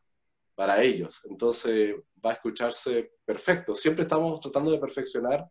[0.59, 1.25] para ellos.
[1.31, 1.95] Entonces
[2.25, 3.77] va a escucharse perfecto.
[3.77, 5.49] Siempre estamos tratando de perfeccionar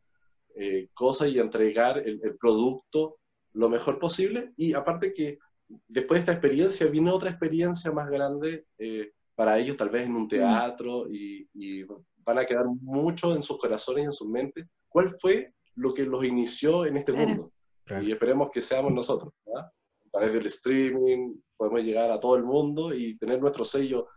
[0.54, 3.18] eh, cosas y entregar el, producto
[3.54, 4.52] lo mejor posible.
[4.58, 5.40] Y aparte que
[5.88, 10.16] después de esta experiencia viene otra experiencia más grande eh, para ellos, tal vez en
[10.18, 10.28] un mm.
[10.28, 11.86] teatro, y,
[12.18, 14.68] van a quedar mucho en sus corazones y en sus mentes.
[14.90, 17.54] ¿Cuál fue lo que los inició en este mundo?
[18.02, 19.32] Y esperemos que seamos nosotros.
[19.56, 19.72] A
[20.12, 24.10] través del streaming podemos llegar a todo el mundo y tener nuestro sello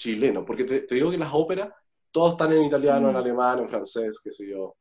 [0.00, 1.68] chileno, porque te, digo que las óperas,
[2.10, 3.18] todos están en italiano, en mm.
[3.18, 4.76] alemán, en francés, qué sé yo,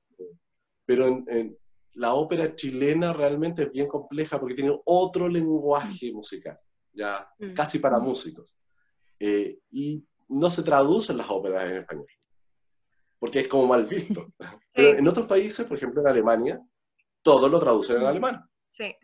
[0.86, 1.58] pero en,
[1.94, 6.58] la ópera chilena realmente es bien compleja porque tiene otro lenguaje musical,
[6.94, 7.54] ya mm.
[7.54, 8.56] casi para músicos,
[9.20, 12.08] eh, y no se traducen las óperas en español,
[13.20, 14.26] porque es como mal visto.
[14.74, 16.62] Pero en otros países, por ejemplo en Alemania,
[17.22, 18.08] todo lo traducen en mm.
[18.08, 18.46] alemán.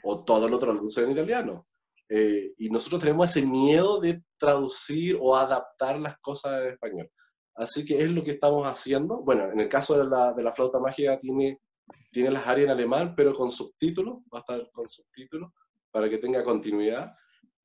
[0.04, 1.68] O todo lo traducen en italiano.
[2.10, 7.10] Eh, y nosotros tenemos ese miedo de traducir o adaptar las cosas en español.
[7.56, 9.22] Así que es lo que estamos haciendo.
[9.22, 11.62] Bueno, en el caso de la, de la flauta mágica tiene,
[12.12, 15.52] tiene las áreas en alemán, pero con subtítulos, va a estar con subtítulos
[15.90, 17.14] para que tenga continuidad.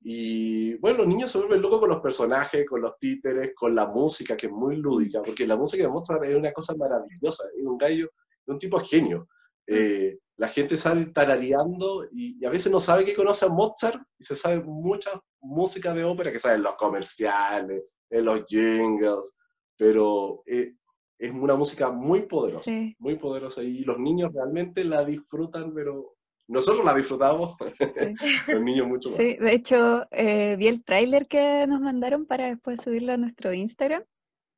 [0.03, 3.87] Y bueno, los niños se vuelven locos con los personajes, con los títeres, con la
[3.87, 7.66] música, que es muy lúdica, porque la música de Mozart es una cosa maravillosa, es
[7.66, 9.29] un gallo, es un tipo genio.
[9.66, 14.24] Eh, la gente sale tarareando y, a veces no sabe que conoce a Mozart y
[14.24, 19.37] se sabe mucha música de ópera que saben los comerciales, en los jingles,
[19.76, 20.72] pero eh,
[21.18, 26.16] es una música muy poderosa, muy poderosa y los niños realmente la disfrutan, pero
[26.48, 27.55] nosotros la disfrutamos,
[28.48, 29.18] los niños mucho más.
[29.18, 33.53] Sí, de hecho eh, vi el tráiler que nos mandaron para después subirlo a nuestro
[33.53, 34.05] Instagram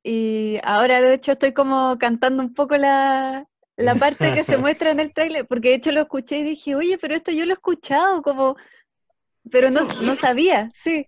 [0.01, 4.91] y ahora de hecho estoy como cantando un poco la, la parte que se muestra
[4.91, 7.51] en el tráiler, porque de hecho lo escuché y dije, oye, pero esto yo lo
[7.51, 8.55] he escuchado, como,
[9.49, 11.07] pero no, no sabía, sí.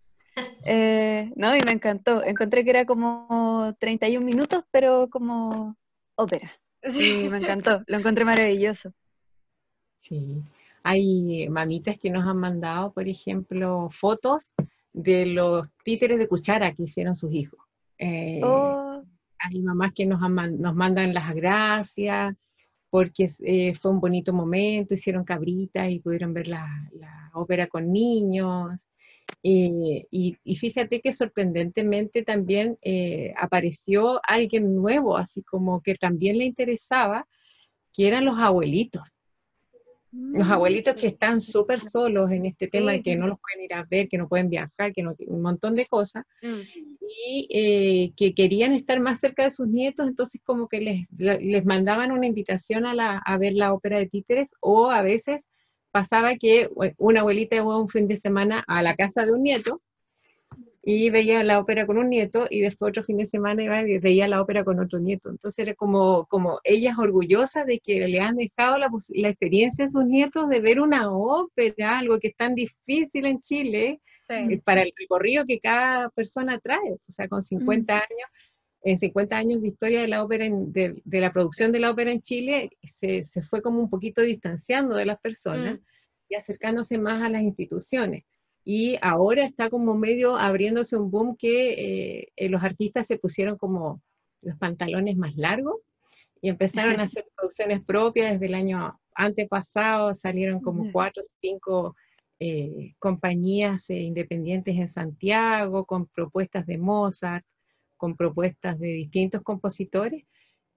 [0.65, 2.23] Eh, no, y me encantó.
[2.23, 5.78] Encontré que era como 31 minutos, pero como
[6.15, 6.51] ópera.
[6.84, 8.91] Sí, me encantó, lo encontré maravilloso.
[9.99, 10.43] Sí,
[10.84, 14.54] hay mamitas que nos han mandado, por ejemplo, fotos
[14.93, 17.60] de los títeres de cuchara que hicieron sus hijos.
[17.97, 19.04] Eh, oh.
[19.39, 22.36] Hay mamás que nos, nos mandan las gracias,
[22.89, 26.67] porque eh, fue un bonito momento, hicieron cabritas y pudieron ver la,
[27.33, 28.87] ópera con niños.
[29.43, 36.45] Eh, y, fíjate que sorprendentemente también eh, apareció alguien nuevo, así como que también le
[36.45, 37.27] interesaba,
[37.93, 39.03] que eran los abuelitos.
[40.34, 43.73] Los abuelitos que están súper solos en este tema de que no los pueden ir
[43.73, 46.62] a ver, que no pueden viajar, que no, un montón de cosas, mm.
[47.28, 51.06] y eh, que querían estar más cerca de sus nietos, entonces como que les,
[51.41, 55.47] les mandaban una invitación a, la, a ver la ópera de títeres, o a veces
[55.91, 59.80] pasaba que una abuelita iba un fin de semana a la casa de un nieto,
[60.87, 63.97] y veía la ópera con un nieto y después otro fin de semana iba y
[63.97, 65.31] veía la ópera con otro nieto.
[65.31, 69.89] Entonces era como, como ellas orgullosas de que le han dejado la, la experiencia a
[69.89, 74.83] sus nietos de ver una ópera, algo que es tan difícil en Chile, eh, para
[74.83, 76.91] el recorrido que cada persona trae.
[76.91, 78.29] O sea, con 50 años,
[78.83, 82.11] en 50 años de historia de la ópera, de, de, la producción de la ópera
[82.11, 85.79] en Chile, se, se, fue como un poquito distanciando de las personas
[86.29, 88.23] y acercándose más a las instituciones
[88.67, 94.01] y ahora está como medio abriéndose un boom que eh, los artistas se pusieron como
[94.41, 95.75] los pantalones más largos
[96.41, 101.95] y empezaron a hacer producciones propias desde el año antepasado, salieron como cuatro o cinco
[102.39, 107.45] eh, compañías eh, independientes en Santiago con propuestas de Mozart,
[107.97, 110.23] con propuestas de distintos compositores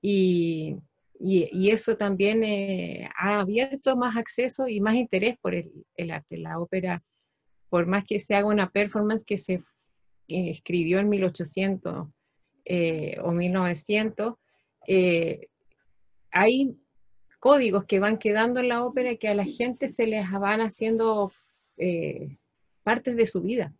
[0.02, 0.76] y,
[1.18, 2.44] y, eso también
[3.16, 6.36] ha abierto más acceso y más interés por el, el arte.
[6.36, 7.02] La ópera
[7.68, 9.62] por más que se haga una performance que se
[10.28, 12.08] escribió en 1800
[12.64, 14.34] eh, o 1900,
[14.86, 15.48] eh,
[16.30, 16.76] hay
[17.40, 21.32] códigos que van quedando en la ópera que a la gente se les van haciendo
[21.76, 22.36] eh,
[22.82, 23.72] partes de su vida.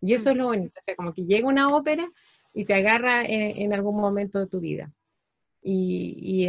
[0.00, 2.08] Y eso es lo bonito, o sea, como que llega una ópera
[2.52, 4.92] y te agarra en, algún momento de tu vida.
[5.62, 6.48] Y,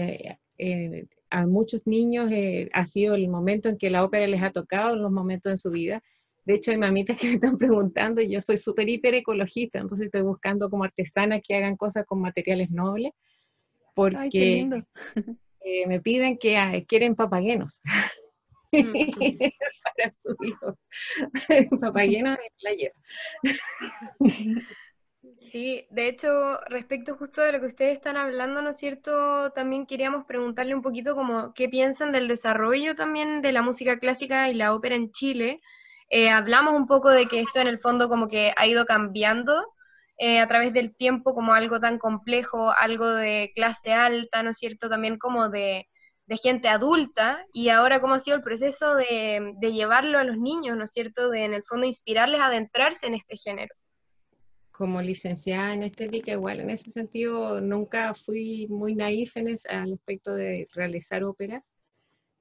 [1.30, 2.32] a muchos niños
[2.72, 5.58] ha sido el momento en que la ópera les ha tocado, en los momentos de
[5.58, 6.04] su vida,
[6.48, 10.22] de hecho, hay mamitas que me están preguntando, yo soy súper hiper ecologista, entonces estoy
[10.22, 13.12] buscando como artesanas que hagan cosas con materiales nobles,
[13.94, 14.66] porque
[15.60, 17.82] eh, me piden que ah, quieren papaguenos.
[18.72, 18.94] Mm,
[19.84, 20.78] para su hijo.
[21.82, 22.92] papaguenos de playa.
[25.52, 29.52] Sí, de hecho, respecto justo de lo que ustedes están hablando, ¿no es cierto?
[29.52, 34.50] También queríamos preguntarle un poquito como qué piensan del desarrollo también de la música clásica
[34.50, 35.60] y la ópera en Chile,
[36.10, 39.74] eh, hablamos un poco de que esto en el fondo como que ha ido cambiando
[40.18, 44.58] eh, a través del tiempo como algo tan complejo, algo de clase alta, ¿no es
[44.58, 44.90] cierto?
[44.90, 45.88] También como de,
[46.42, 50.86] gente adulta y ahora cómo ha sido el proceso de, llevarlo a los niños, ¿no
[50.86, 51.30] es cierto?
[51.30, 53.74] De en el fondo inspirarles a adentrarse en este género.
[54.72, 60.34] Como licenciada en estética, igual en ese sentido nunca fui muy naif en al aspecto
[60.36, 61.64] de realizar óperas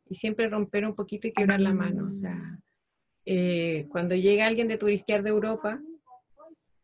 [0.08, 2.58] y siempre romper un poquito y quebrar la mano, o sea,
[3.28, 5.80] eh, cuando llega alguien de turisquear de Europa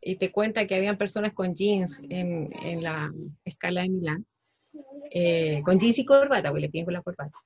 [0.00, 3.12] y te cuenta que habían personas con jeans en, en la
[3.44, 4.26] escala de Milán,
[5.12, 7.38] eh, con jeans y corbata, pues le piden con la corbata.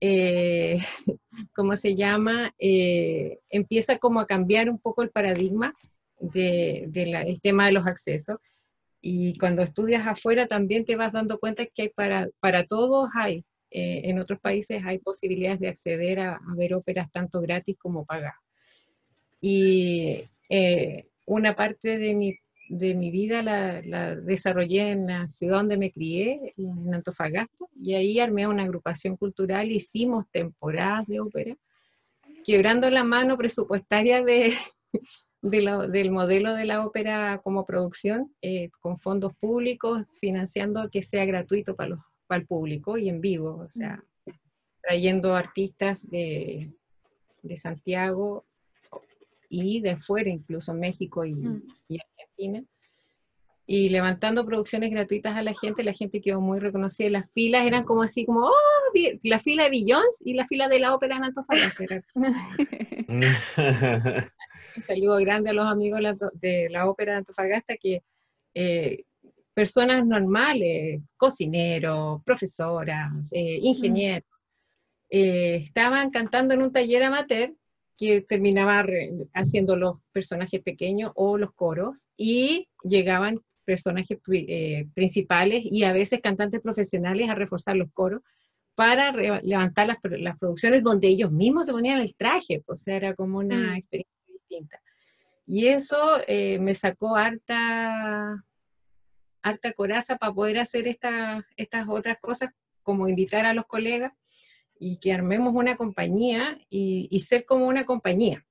[0.00, 0.78] Eh,
[1.54, 2.52] ¿Cómo se llama?
[2.58, 5.72] empieza como a cambiar un poco el paradigma
[6.18, 8.38] del de, tema de los accesos.
[9.00, 13.44] Y cuando estudias afuera también te vas dando cuenta que hay para, para todos hay
[13.76, 18.36] eh, en otros países hay posibilidades de acceder a, ver óperas tanto gratis como pagadas.
[19.40, 25.56] Y eh, una parte de mi, de mi vida la, la, desarrollé en la ciudad
[25.56, 31.56] donde me crié, en Antofagasta, y ahí armé una agrupación cultural, hicimos temporadas de ópera,
[32.44, 34.54] quebrando la mano presupuestaria de,
[35.42, 41.74] del modelo de la ópera como producción, eh, con fondos públicos, financiando que sea gratuito
[41.74, 44.02] para los el público y en vivo, o sea,
[44.82, 46.72] trayendo artistas de,
[47.42, 48.44] de Santiago
[49.48, 51.62] y de fuera, incluso México y, mm.
[51.88, 52.64] y, Argentina,
[53.66, 57.84] y levantando producciones gratuitas a la gente, la gente quedó muy reconocida, las filas eran
[57.84, 58.52] como así, como, oh,
[59.22, 62.02] la fila de Billions y la fila de la ópera en Antofagasta.
[64.86, 66.00] Saludo grande a los amigos
[66.34, 68.02] de la ópera de Antofagasta que
[68.54, 69.04] eh,
[69.54, 74.28] personas normales, cocineros, profesoras, eh, ingenieros,
[75.08, 77.54] eh, estaban cantando en un taller amateur
[77.96, 78.84] que terminaba
[79.32, 86.20] haciendo los personajes pequeños o los coros y llegaban personajes eh, principales y a veces
[86.20, 88.22] cantantes profesionales a reforzar los coros
[88.74, 93.14] para levantar las, producciones donde ellos mismos se ponían el traje, pues, o sea, era
[93.14, 93.76] como una mm.
[93.76, 94.80] experiencia distinta.
[95.46, 95.96] Y eso
[96.26, 98.42] me sacó harta
[99.44, 102.50] harta coraza para poder hacer estas otras cosas,
[102.82, 104.12] como invitar a los colegas
[104.78, 108.44] y que armemos una compañía y, ser como una compañía,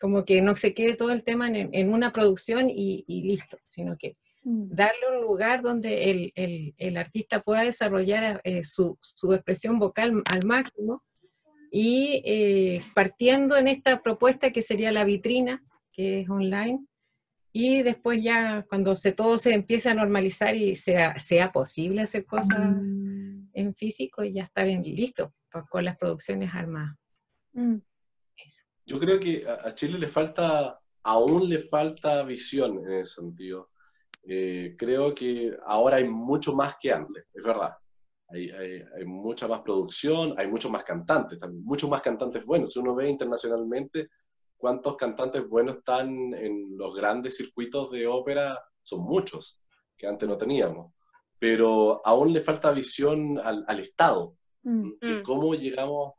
[0.00, 4.16] como que no se quede todo el tema en, una producción y, listo, sino que
[4.44, 4.74] mm.
[4.74, 6.32] darle un lugar donde
[6.76, 8.96] el, artista pueda desarrollar eh, su,
[9.32, 11.02] expresión vocal al máximo
[11.70, 15.62] y eh, partiendo en esta propuesta que sería la vitrina,
[15.92, 16.86] que es online,
[17.52, 22.26] y después ya cuando se, todo se empiece a normalizar y sea, sea posible hacer
[22.26, 23.50] cosas mm.
[23.52, 25.34] en físico, ya está bien listo
[25.70, 26.96] con las producciones armadas.
[27.52, 27.76] Mm.
[28.86, 33.70] Yo creo que a Chile le falta, aún le falta visión en ese sentido.
[34.22, 37.72] Eh, creo que ahora hay mucho más que antes, es verdad.
[38.28, 42.72] Hay, hay, hay, mucha más producción, hay muchos más cantantes, también, muchos más cantantes buenos.
[42.72, 44.08] Si uno ve internacionalmente
[44.58, 49.62] cuántos cantantes buenos están en los grandes circuitos de ópera, son muchos,
[49.96, 50.92] que antes no teníamos.
[51.38, 54.34] Pero aún le falta visión al, al Estado,
[54.64, 54.90] mm.
[55.00, 55.22] de mm.
[55.22, 56.14] cómo llegamos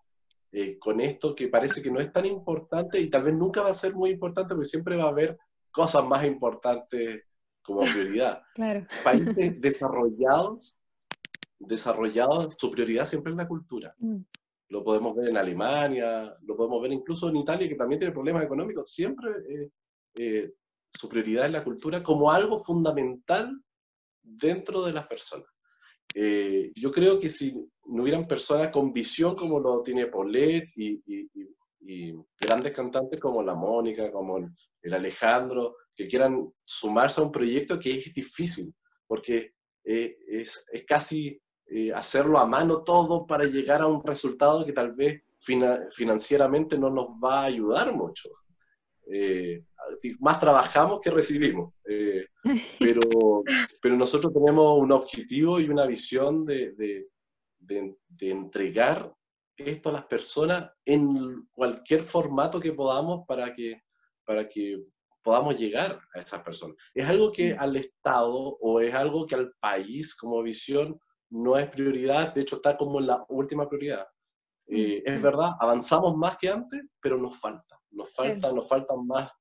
[0.51, 3.69] eh, con esto que parece que no es tan importante y tal vez nunca va
[3.69, 5.37] a ser muy importante, porque siempre va a haber
[5.69, 7.25] cosas más importantes
[7.61, 8.41] como prioridad.
[8.55, 8.87] Claro.
[9.03, 10.79] Países desarrollados,
[11.59, 13.93] desarrollados, su prioridad siempre es la cultura.
[13.99, 14.21] Mm.
[14.70, 18.43] Lo podemos ver en Alemania, lo podemos ver incluso en Italia, que también tiene problemas
[18.43, 18.91] económicos.
[18.91, 19.70] Siempre eh,
[20.15, 20.53] eh,
[20.91, 23.51] su prioridad es la cultura como algo fundamental
[24.22, 25.47] dentro de las personas.
[26.13, 27.53] Eh, yo creo que si
[27.86, 31.01] no hubieran personas con visión como lo tiene Paulette y,
[32.39, 37.89] grandes cantantes como la Mónica, como el Alejandro, que quieran sumarse a un proyecto que
[37.89, 38.72] es difícil,
[39.07, 39.53] porque
[39.84, 41.41] es, es, casi
[41.72, 46.89] eh, hacerlo a mano todo para llegar a un resultado que tal vez financieramente no
[46.89, 48.30] nos va a ayudar mucho.
[49.11, 49.63] Eh,
[50.20, 52.28] más trabajamos que recibimos, eh,
[52.80, 53.43] pero,
[53.82, 57.07] pero nosotros tenemos un objetivo y una visión de, de,
[57.59, 59.13] de, entregar
[59.55, 63.82] esto a las personas en cualquier formato que podamos para que,
[64.26, 64.84] para que
[65.22, 66.78] podamos llegar a esas personas.
[66.93, 70.99] Es algo que al Estado o es algo que al país como visión
[71.32, 74.07] no es prioridad, de hecho está como en la última prioridad.
[74.67, 77.80] Eh, es verdad, avanzamos más que antes, pero nos falta.
[77.91, 79.32] Nos falta, nos faltan más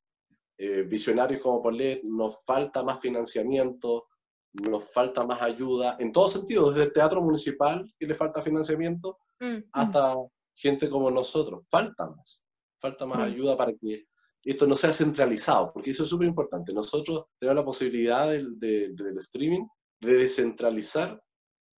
[0.57, 4.07] eh, visionarios como Polet, nos falta más financiamiento,
[4.53, 9.19] nos falta más ayuda, en todo sentido, desde el teatro municipal, que le falta financiamiento,
[9.41, 9.59] mm.
[9.73, 10.15] hasta
[10.57, 11.65] gente como nosotros.
[11.71, 12.45] Falta más,
[12.81, 14.07] falta más ayuda para que
[14.43, 16.73] esto no sea centralizado, porque eso es súper importante.
[16.73, 19.67] Nosotros tenemos la posibilidad del, del streaming
[20.01, 21.21] de descentralizar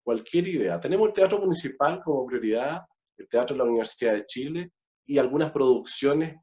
[0.02, 0.80] cualquier idea.
[0.80, 2.82] Tenemos el Teatro Municipal como prioridad,
[3.16, 4.72] el Teatro de la Universidad de Chile
[5.06, 6.36] y algunas producciones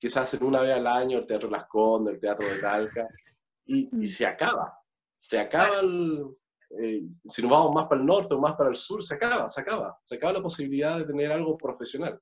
[0.00, 3.08] que se hacen una vez al año, el Teatro Las Condes, el Teatro de Calca,
[3.66, 4.08] y, y mm.
[4.08, 4.78] se acaba.
[5.16, 6.24] Se acaba el,
[6.80, 9.48] eh, si nos vamos más para el norte o más para el sur, se acaba,
[9.48, 12.18] se acaba, se acaba la posibilidad de tener algo profesional.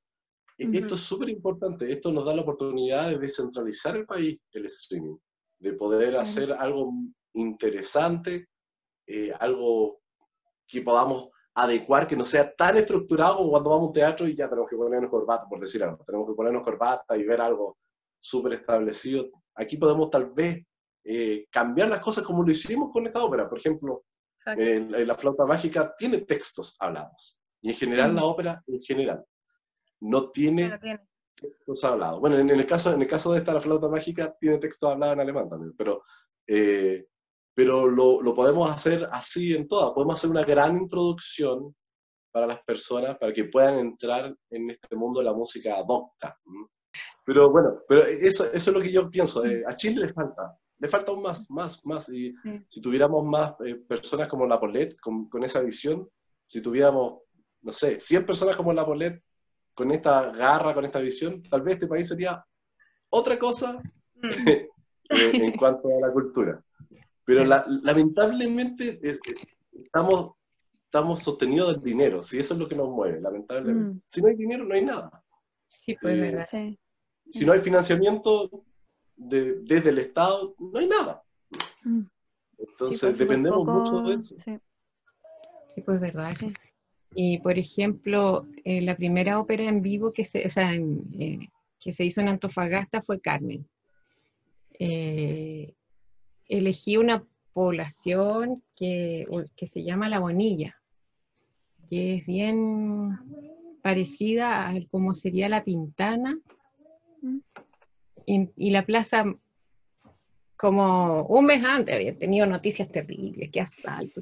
[0.58, 5.16] Esto es súper importante, esto nos da la oportunidad de descentralizar el país, el streaming,
[5.58, 6.92] de poder hacer algo
[7.34, 8.48] interesante,
[9.06, 10.01] eh, algo
[10.66, 14.34] que podamos adecuar, que no sea tan estructurado como cuando vamos a un teatro y
[14.34, 17.78] ya tenemos que ponernos corbata, por decir algo, tenemos que ponernos corbata y ver algo
[18.20, 19.28] súper establecido.
[19.54, 20.64] Aquí podemos tal vez
[21.04, 23.48] eh, cambiar las cosas como lo hicimos con esta ópera.
[23.48, 24.04] Por ejemplo,
[24.44, 27.38] la flauta mágica tiene textos hablados.
[27.60, 29.24] Y en general la ópera, en general,
[30.00, 30.78] no tiene,
[31.34, 32.20] textos hablados.
[32.20, 35.14] Bueno, en, el caso, en el caso de esta, la flauta mágica, tiene textos hablados
[35.14, 36.04] en alemán también, pero
[36.46, 37.06] eh,
[37.54, 39.92] pero lo, lo, podemos hacer así en todas.
[39.92, 41.74] Podemos hacer una gran introducción
[42.30, 46.38] para las personas, para que puedan entrar en este mundo de la música adopta.
[47.24, 49.44] Pero bueno, pero eso, eso es lo que yo pienso.
[49.44, 52.08] Eh, a Chile le falta, le falta aún más, más, más.
[52.08, 52.34] Y
[52.68, 56.08] si tuviéramos más eh, personas como la Polet, con, con, esa visión,
[56.46, 57.20] si tuviéramos,
[57.60, 59.22] no sé, 100 personas como la Polet,
[59.74, 62.44] con esta garra, con esta visión, tal vez este país sería
[63.10, 63.80] otra cosa
[64.14, 64.48] mm.
[65.10, 66.62] en cuanto a la cultura.
[67.24, 69.00] Pero lamentablemente
[69.72, 70.32] estamos,
[70.84, 73.94] estamos sostenidos del dinero, si eso es lo que nos mueve, lamentablemente.
[73.94, 74.02] Mm.
[74.08, 75.22] Si no hay dinero, no hay nada.
[75.68, 76.48] Sí, pues eh, verdad.
[77.28, 78.64] Si no hay financiamiento
[79.16, 81.22] desde el Estado, no hay nada.
[81.84, 82.02] Mm.
[82.58, 84.36] Entonces, pues, dependemos mucho de eso.
[85.74, 86.36] Sí, pues verdad.
[87.14, 91.48] Y, por ejemplo, eh, la primera ópera en vivo que se, o sea, eh,
[91.80, 93.66] que se hizo en Antofagasta fue Carmen.
[94.78, 95.74] Eh,
[96.58, 99.26] elegí una población que,
[99.66, 100.76] se llama La Bonilla,
[101.88, 103.18] que es bien
[103.82, 106.38] parecida a cómo sería La Pintana.
[108.24, 109.24] Y, la plaza,
[110.56, 114.20] como un mes antes, había tenido noticias terribles, que asalto.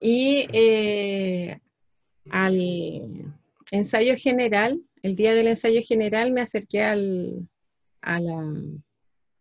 [0.00, 1.60] Y eh,
[2.30, 3.34] al
[3.70, 7.48] ensayo general, el día del ensayo general, me acerqué al,
[8.02, 8.52] a la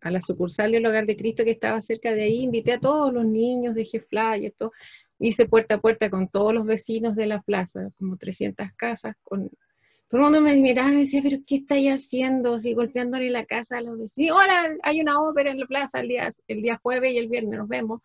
[0.03, 3.13] a la sucursal del Hogar de Cristo que estaba cerca de ahí, invité a todos
[3.13, 4.71] los niños, dejé flyers, todo,
[5.17, 9.49] hice puerta a puerta con todos los vecinos de la plaza, como 300 casas, con,
[10.09, 12.53] todo el mundo me miraba y me decía, pero ¿qué estáis haciendo?
[12.53, 14.37] Así golpeándole la casa a los vecinos.
[14.37, 17.57] Hola, hay una ópera en la plaza el día, el día jueves y el viernes,
[17.57, 18.01] nos vemos.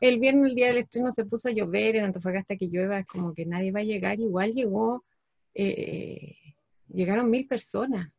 [0.00, 3.32] El viernes, el día del estreno, se puso a llover en Antofagasta que llueva, como
[3.32, 4.18] que nadie va a llegar.
[4.18, 5.04] Igual llegó,
[5.54, 6.34] eh,
[6.88, 8.10] llegaron mil personas.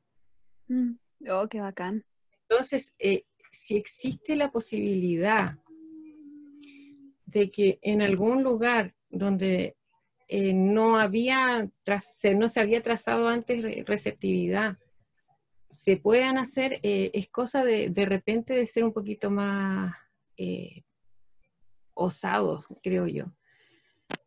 [0.69, 0.93] Mm.
[1.29, 2.05] Oh, qué bacán.
[2.53, 5.57] Entonces, eh, si existe la posibilidad
[7.25, 9.75] de que en algún lugar donde
[10.27, 11.67] eh, no había,
[12.35, 14.77] no se había trazado antes receptividad,
[15.67, 19.95] se puedan hacer, eh, es cosa de, de repente de ser un poquito más
[21.95, 23.25] osados, creo yo.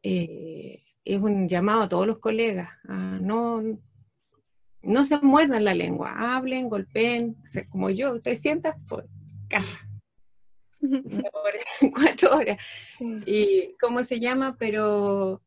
[0.03, 3.63] es un llamado a todos los colegas, a no,
[4.87, 7.37] no se muerdan la lengua, hablen, golpeen,
[7.69, 9.09] como yo, te sientas por
[9.49, 9.89] casa.
[11.93, 12.59] cuatro horas.
[13.27, 15.43] Y cómo se llama, pero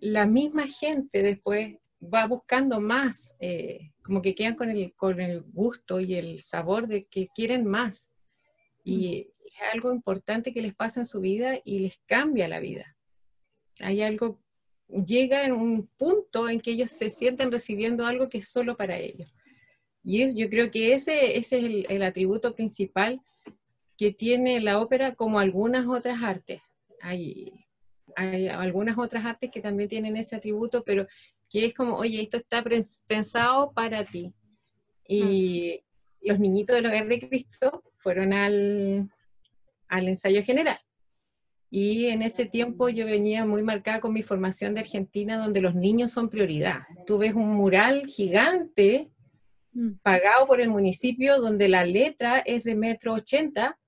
[0.00, 5.42] la misma gente después va buscando más, eh, como que quedan con el, con el
[5.42, 8.08] gusto y el sabor de que quieren más.
[8.84, 12.96] Y es algo importante que les pasa en su vida y les cambia la vida.
[13.80, 14.40] Hay algo
[14.92, 18.96] llega en un punto en que ellos se sienten recibiendo algo que es solo para
[18.98, 19.32] ellos.
[20.04, 23.20] Y yo creo que ese, ese es el, atributo principal
[23.96, 26.60] que tiene la ópera como algunas otras artes.
[27.00, 27.64] Hay,
[28.16, 31.06] hay algunas otras artes que también tienen ese atributo, pero
[31.48, 32.64] que es como, oye, esto está
[33.06, 34.32] pensado para ti.
[35.06, 35.80] Y
[36.22, 36.28] mm.
[36.28, 39.08] los niñitos del hogar de Cristo fueron al,
[39.88, 40.78] al ensayo general.
[41.74, 45.74] Y en ese tiempo yo venía muy marcada con mi formación de Argentina, donde los
[45.74, 46.80] niños son prioridad.
[47.06, 49.08] Tú ves un mural gigante
[49.72, 49.92] mm.
[50.02, 53.78] pagado por el municipio, donde la letra es de metro ochenta,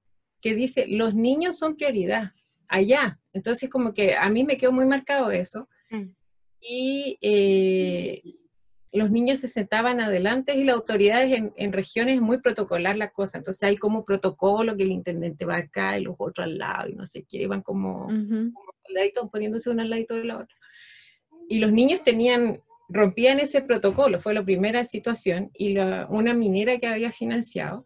[0.41, 2.33] que dice, los niños son prioridad,
[2.69, 3.21] allá.
[3.35, 5.69] Entonces como que a mí me quedó muy marcado eso.
[5.91, 6.09] Mm.
[6.63, 8.23] Y eh,
[8.95, 13.39] los niños se sentaban adelante y las autoridades en, regiones muy protocolar la cosa.
[13.39, 16.95] Entonces hay como protocolo que el intendente va acá y los otros al lado y
[16.95, 18.07] no sé qué, iban como,
[19.33, 20.57] poniéndose uno al lado de la otra.
[21.49, 26.87] Y los niños tenían, rompían ese protocolo, fue la primera situación, y una minera que
[26.87, 27.85] había financiado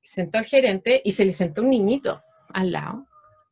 [0.00, 2.22] sentó al gerente y se le sentó un niñito
[2.54, 3.06] al lado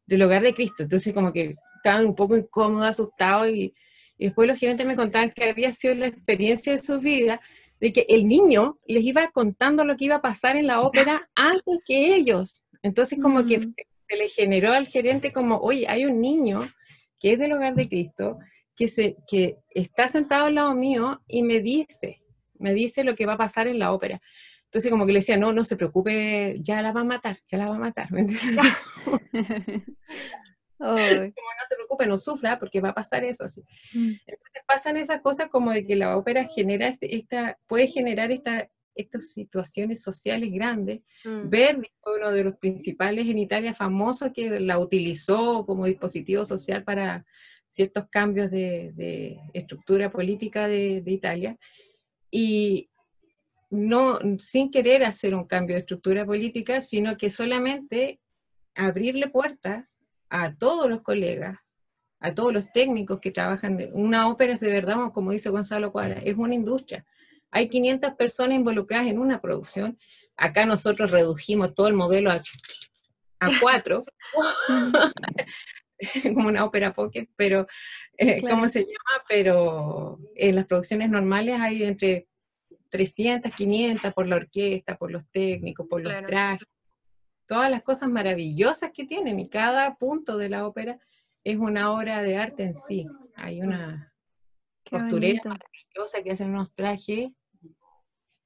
[0.07, 0.85] del hogar de Cristo.
[0.85, 3.75] Entonces como que estaban un poco incómodos, asustados y
[4.19, 7.41] y después los gerentes me contaban que había sido la experiencia de su vida,
[7.81, 11.29] de que el niño les iba contando lo que iba a pasar en la ópera
[11.35, 12.65] antes que ellos.
[12.83, 16.61] Entonces como que se le generó al gerente como, oye, hay un niño
[17.19, 18.39] que es del hogar de Cristo,
[18.77, 22.23] que, se, que está sentado al lado mío y me dice,
[22.59, 24.21] me dice lo que va a pasar en la ópera.
[24.65, 27.59] Entonces como que le decía, no, no se preocupe, ya la va a matar, ya
[27.59, 28.09] la va a matar.
[30.79, 33.63] Como no se preocupe, no sufra, porque va a pasar eso así.
[33.93, 34.13] Mm.
[34.27, 38.69] Entonces pasan esas cosas como de que la ópera genera este, esta, puede generar esta,
[38.95, 41.01] estas situaciones sociales grandes.
[41.25, 41.49] Mm.
[41.49, 46.85] Verdi fue uno de los principales en Italia famosos que la utilizó como dispositivo social
[46.85, 47.25] para
[47.69, 51.59] ciertos cambios de, estructura política de, de, Italia.
[52.31, 52.91] Y
[53.71, 58.21] no, sin querer hacer un cambio de estructura política, sino que solamente
[58.77, 59.97] abrirle puertas
[60.35, 61.57] a todos los colegas,
[62.19, 63.79] a todos los técnicos que trabajan.
[63.93, 67.07] una ópera es de verdad, como dice Gonzalo Cuadra, es una industria.
[67.53, 69.97] Hay 500 personas involucradas en una producción.
[70.37, 72.43] Acá nosotros redujimos todo el modelo a,
[73.39, 74.05] a cuatro,
[76.25, 77.69] como una ópera pocket, pero,
[78.19, 79.25] eh, ¿cómo se llama?
[79.29, 82.27] Pero en las producciones normales hay entre
[82.89, 86.67] 300, 500 por la orquesta, por los técnicos, por los trajes,
[87.47, 90.99] todas las cosas maravillosas que tienen y cada punto de la ópera
[91.45, 93.07] es una obra de arte en sí.
[93.37, 94.13] Hay una
[94.89, 97.31] costurera maravillosa que hacen unos trajes.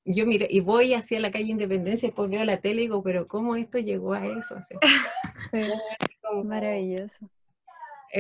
[0.05, 3.03] Yo mire, y voy hacia la calle Independencia y después veo la tele y digo,
[3.03, 4.57] pero ¿cómo esto llegó a eso?
[6.45, 7.31] Maravilloso.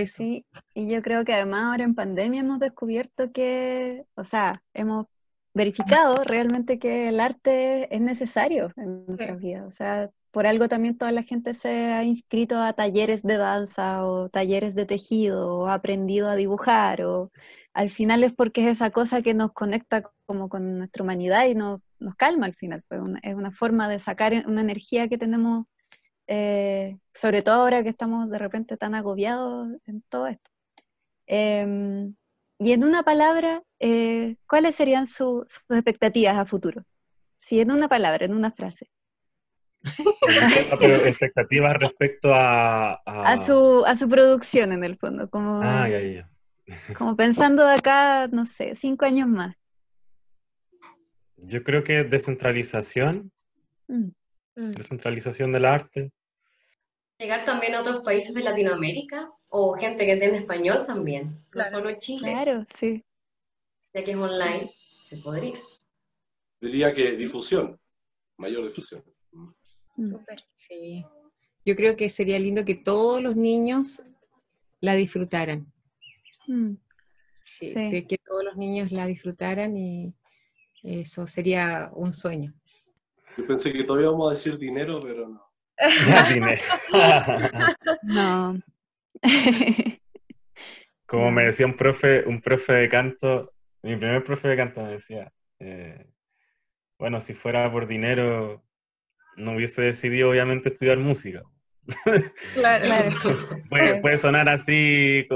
[0.06, 5.06] Sí, y yo creo que además ahora en pandemia hemos descubierto que, o sea, hemos
[5.54, 9.66] verificado realmente que el arte es necesario en nuestras vidas.
[9.66, 14.04] O sea, por algo también toda la gente se ha inscrito a talleres de danza
[14.04, 17.30] o talleres de tejido o ha aprendido a dibujar o
[17.78, 21.54] al final es porque es esa cosa que nos conecta como con nuestra humanidad y
[21.54, 22.82] nos, nos calma al final.
[22.88, 25.66] Pues es una forma de sacar una energía que tenemos,
[26.26, 30.50] eh, sobre todo ahora que estamos de repente tan agobiados en todo esto.
[31.26, 32.16] Em,
[32.58, 36.82] y en una palabra, eh, ¿cuáles serían sus expectativas a futuro?
[37.40, 38.88] Si en una palabra, en una frase.
[40.78, 43.44] Pero expectativas respecto a, a...
[43.44, 45.28] su, a su producción en el fondo.
[45.30, 45.60] Como...
[45.62, 46.28] Ah, ya, ya.
[46.98, 49.56] Como pensando de acá, no sé, cinco años más.
[51.36, 53.30] Yo creo que descentralización,
[53.90, 54.10] Mm.
[54.56, 54.72] Mm.
[54.72, 56.12] descentralización del arte.
[57.18, 61.70] Llegar también a otros países de Latinoamérica o gente que entiende español también, Claro.
[61.70, 63.02] no solo Chile, Claro, sí.
[63.94, 64.70] ya que es online,
[65.08, 65.58] se podría.
[66.60, 67.80] Diría que difusión,
[68.36, 69.02] mayor difusión.
[69.98, 70.10] Mm.
[70.10, 70.44] Súper.
[70.56, 71.04] Sí.
[71.64, 74.02] Yo creo que sería lindo que todos los niños
[74.80, 75.70] la disfrutaran.
[76.46, 76.74] Mm.
[77.44, 77.90] Sí, Sí.
[77.90, 80.14] de que todos los niños la disfrutaran y
[80.82, 82.54] eso sería un sueño.
[83.36, 85.42] Yo pensé que todavía vamos a decir dinero, pero no.
[88.02, 88.58] No.
[91.06, 94.90] Como me decía un profe, un profe de canto, mi primer profe de canto me
[94.92, 96.06] decía, eh,
[96.98, 98.62] bueno, si fuera por dinero,
[99.38, 101.42] no hubiese decidido obviamente estudiar música.
[102.54, 102.84] Claro.
[102.84, 103.10] Claro.
[103.70, 105.26] Puede, puede sonar así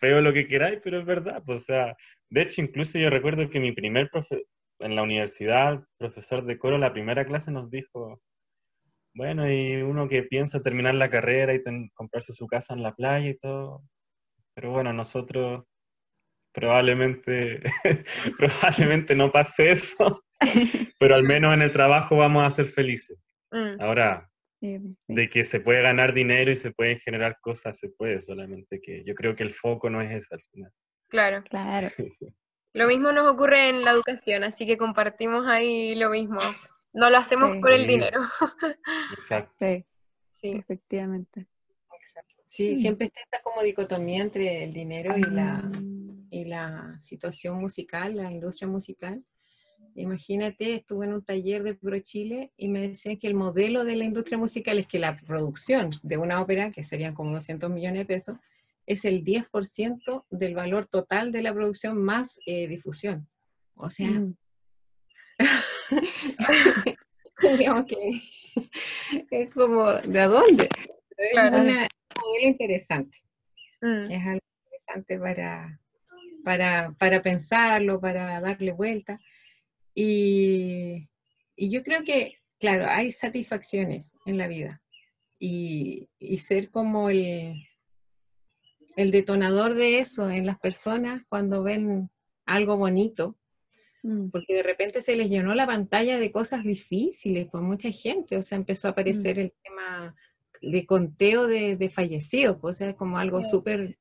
[0.00, 1.42] feo lo que queráis, pero es verdad.
[1.46, 1.96] pues, o sea,
[2.30, 4.44] de hecho, incluso yo recuerdo que mi primer profe
[4.80, 8.20] en la universidad, profesor de coro, la primera clase nos dijo,
[9.14, 12.94] bueno, y uno que piensa terminar la carrera y ten- comprarse su casa en la
[12.94, 13.82] playa y todo.
[14.54, 15.64] Pero bueno, nosotros
[16.52, 17.62] probablemente,
[18.38, 20.24] probablemente no pase eso,
[20.98, 23.18] pero al menos en el trabajo vamos a ser felices.
[23.50, 23.80] Mm.
[23.80, 24.30] Ahora,
[24.60, 24.96] Sí, sí.
[25.06, 29.04] de que se puede ganar dinero y se pueden generar cosas, se puede, solamente que
[29.04, 30.72] yo creo que el foco no es ese al final.
[31.08, 31.44] Claro.
[31.44, 31.86] Claro.
[32.74, 36.38] Lo mismo nos ocurre en la educación, así que compartimos ahí lo mismo.
[36.92, 37.60] No lo hacemos Sí.
[37.60, 38.20] por el dinero.
[39.12, 39.54] Exacto.
[39.58, 39.84] Sí,
[40.40, 40.50] Sí.
[40.58, 41.46] efectivamente.
[42.44, 42.76] Sí, Mm.
[42.76, 45.70] siempre está esta como dicotomía entre el dinero y la,
[46.30, 49.22] y la situación musical, la industria musical.
[50.00, 53.96] Imagínate, estuve en un taller de Pro Chile y me decían que el modelo de
[53.96, 58.00] la industria musical es que la producción de una ópera, que serían como 200 millones
[58.02, 58.36] de pesos,
[58.86, 63.28] es el 10% del valor total de la producción más eh, difusión.
[63.74, 64.36] O sea, Mm.
[67.86, 68.20] que...
[69.30, 70.68] es como, ¿de dónde?
[71.16, 71.58] Es Claro.
[71.58, 73.18] una- un modelo interesante.
[73.80, 74.10] Mm.
[74.10, 75.80] Es algo interesante para,
[76.44, 79.20] para, para pensarlo, para darle vuelta.
[80.00, 81.08] Y,
[81.56, 84.80] y yo creo que, claro, hay satisfacciones en la vida.
[85.40, 87.54] Y, y ser como el,
[88.96, 92.10] el detonador de eso en las personas cuando ven
[92.46, 93.36] algo bonito,
[94.04, 94.28] Mm.
[94.30, 98.44] porque de repente se les llenó la pantalla de cosas difíciles por mucha gente, o
[98.44, 100.14] sea, empezó a aparecer el tema
[100.62, 103.50] de conteo de, de fallecidos, pues, o sea, como algo Sí.
[103.50, 103.98] súper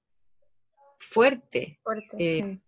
[0.99, 1.79] fuerte.
[1.81, 2.15] Fuerte.
[2.19, 2.61] Eh, Sí.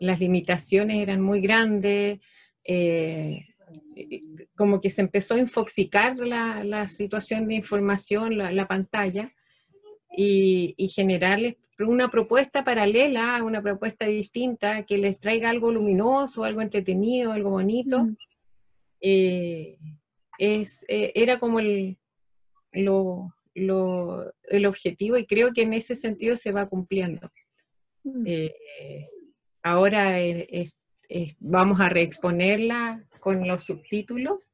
[0.00, 2.20] Las limitaciones eran muy grandes,
[2.64, 3.46] eh,
[4.56, 9.32] como que se empezó a infoxicar la, la situación de información, la, la pantalla,
[10.16, 16.60] y, y generarles una propuesta paralela, una propuesta distinta, que les traiga algo luminoso, algo
[16.60, 18.04] entretenido, algo bonito.
[18.04, 18.16] Mm.
[19.00, 19.78] eh,
[20.38, 21.96] es, eh, era como el,
[22.72, 27.30] lo- lo- el objetivo y creo que en ese sentido se va cumpliendo.
[28.04, 28.24] Mm.
[28.26, 28.54] Eh,
[29.64, 30.76] ahora eh, es-
[31.08, 34.48] es- vamos a reexponerla con los subtítulos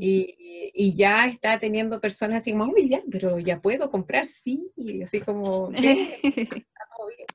[0.00, 4.70] y, y ya está teniendo personas así como, uy, ya, pero ya puedo comprar, sí,
[4.76, 6.08] y así como, "Sí,
[6.66, 7.26] está todo bien".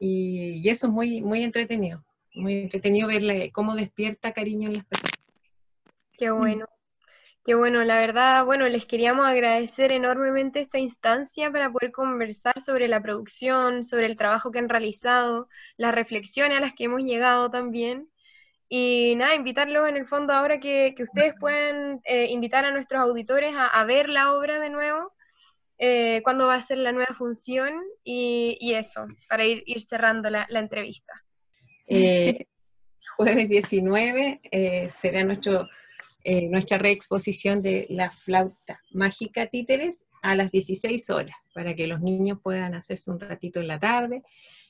[0.00, 2.04] Y, y eso es muy, muy entretenido,
[2.34, 5.14] muy entretenido verle cómo despierta cariño en las personas.
[6.16, 6.66] Qué bueno.
[7.48, 12.88] Qué bueno, la verdad, bueno, les queríamos agradecer enormemente esta instancia para poder conversar sobre
[12.88, 17.50] la producción, sobre el trabajo que han realizado, las reflexiones a las que hemos llegado
[17.50, 18.10] también.
[18.68, 23.00] Y nada, invitarlos en el fondo ahora que, que ustedes pueden eh, invitar a nuestros
[23.00, 25.14] auditores a, a ver la obra de nuevo,
[25.78, 30.28] eh, cuándo va a ser la nueva función y, y eso, para ir, ir cerrando
[30.28, 31.14] la, la entrevista.
[31.86, 32.44] Eh,
[33.16, 35.66] jueves 19 eh, será nuestro,
[36.30, 42.02] eh, nuestra reexposición de la flauta mágica títeres a las 16 horas, para que los
[42.02, 44.22] niños puedan hacerse un ratito en la tarde.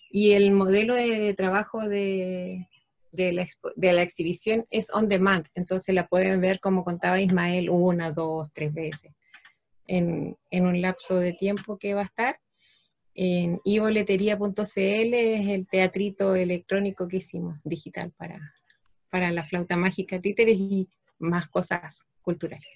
[0.08, 2.68] Y el modelo de, trabajo de,
[3.10, 7.70] de, la, de la exhibición es on demand, entonces la pueden ver, como contaba Ismael,
[7.70, 9.10] una, dos, tres veces
[9.88, 12.38] en, en un lapso de tiempo que va a estar
[13.14, 18.54] en iboletería.cl es el teatrito electrónico que hicimos digital para,
[19.10, 20.56] para la flauta mágica títeres
[21.18, 22.68] más cosas culturales.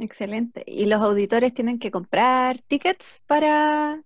[0.00, 0.64] Excelente.
[0.66, 4.02] ¿Y los auditores tienen que comprar tickets para...?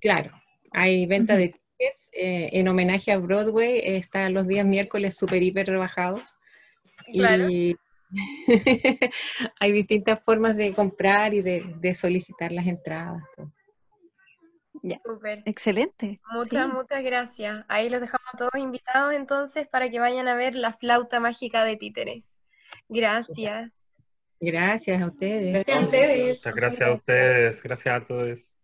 [0.00, 0.32] Claro,
[0.72, 5.42] hay venta de tickets eh, en homenaje a Broadway, eh, está los días miércoles super
[5.42, 6.22] hiper rebajados.
[7.12, 7.48] Claro.
[7.48, 7.76] Y
[9.60, 13.22] hay distintas formas de comprar y de, de solicitar las entradas.
[13.36, 13.52] todo.
[15.44, 16.20] Excelente.
[16.32, 17.64] Muchas, muchas gracias.
[17.68, 21.64] Ahí los dejamos a todos invitados entonces para que vayan a ver la flauta mágica
[21.64, 22.34] de títeres.
[22.90, 23.80] Gracias.
[24.40, 25.52] Gracias a ustedes.
[25.52, 26.36] Gracias a ustedes.
[26.38, 27.62] Muchas gracias a ustedes.
[27.62, 28.56] Gracias a todos.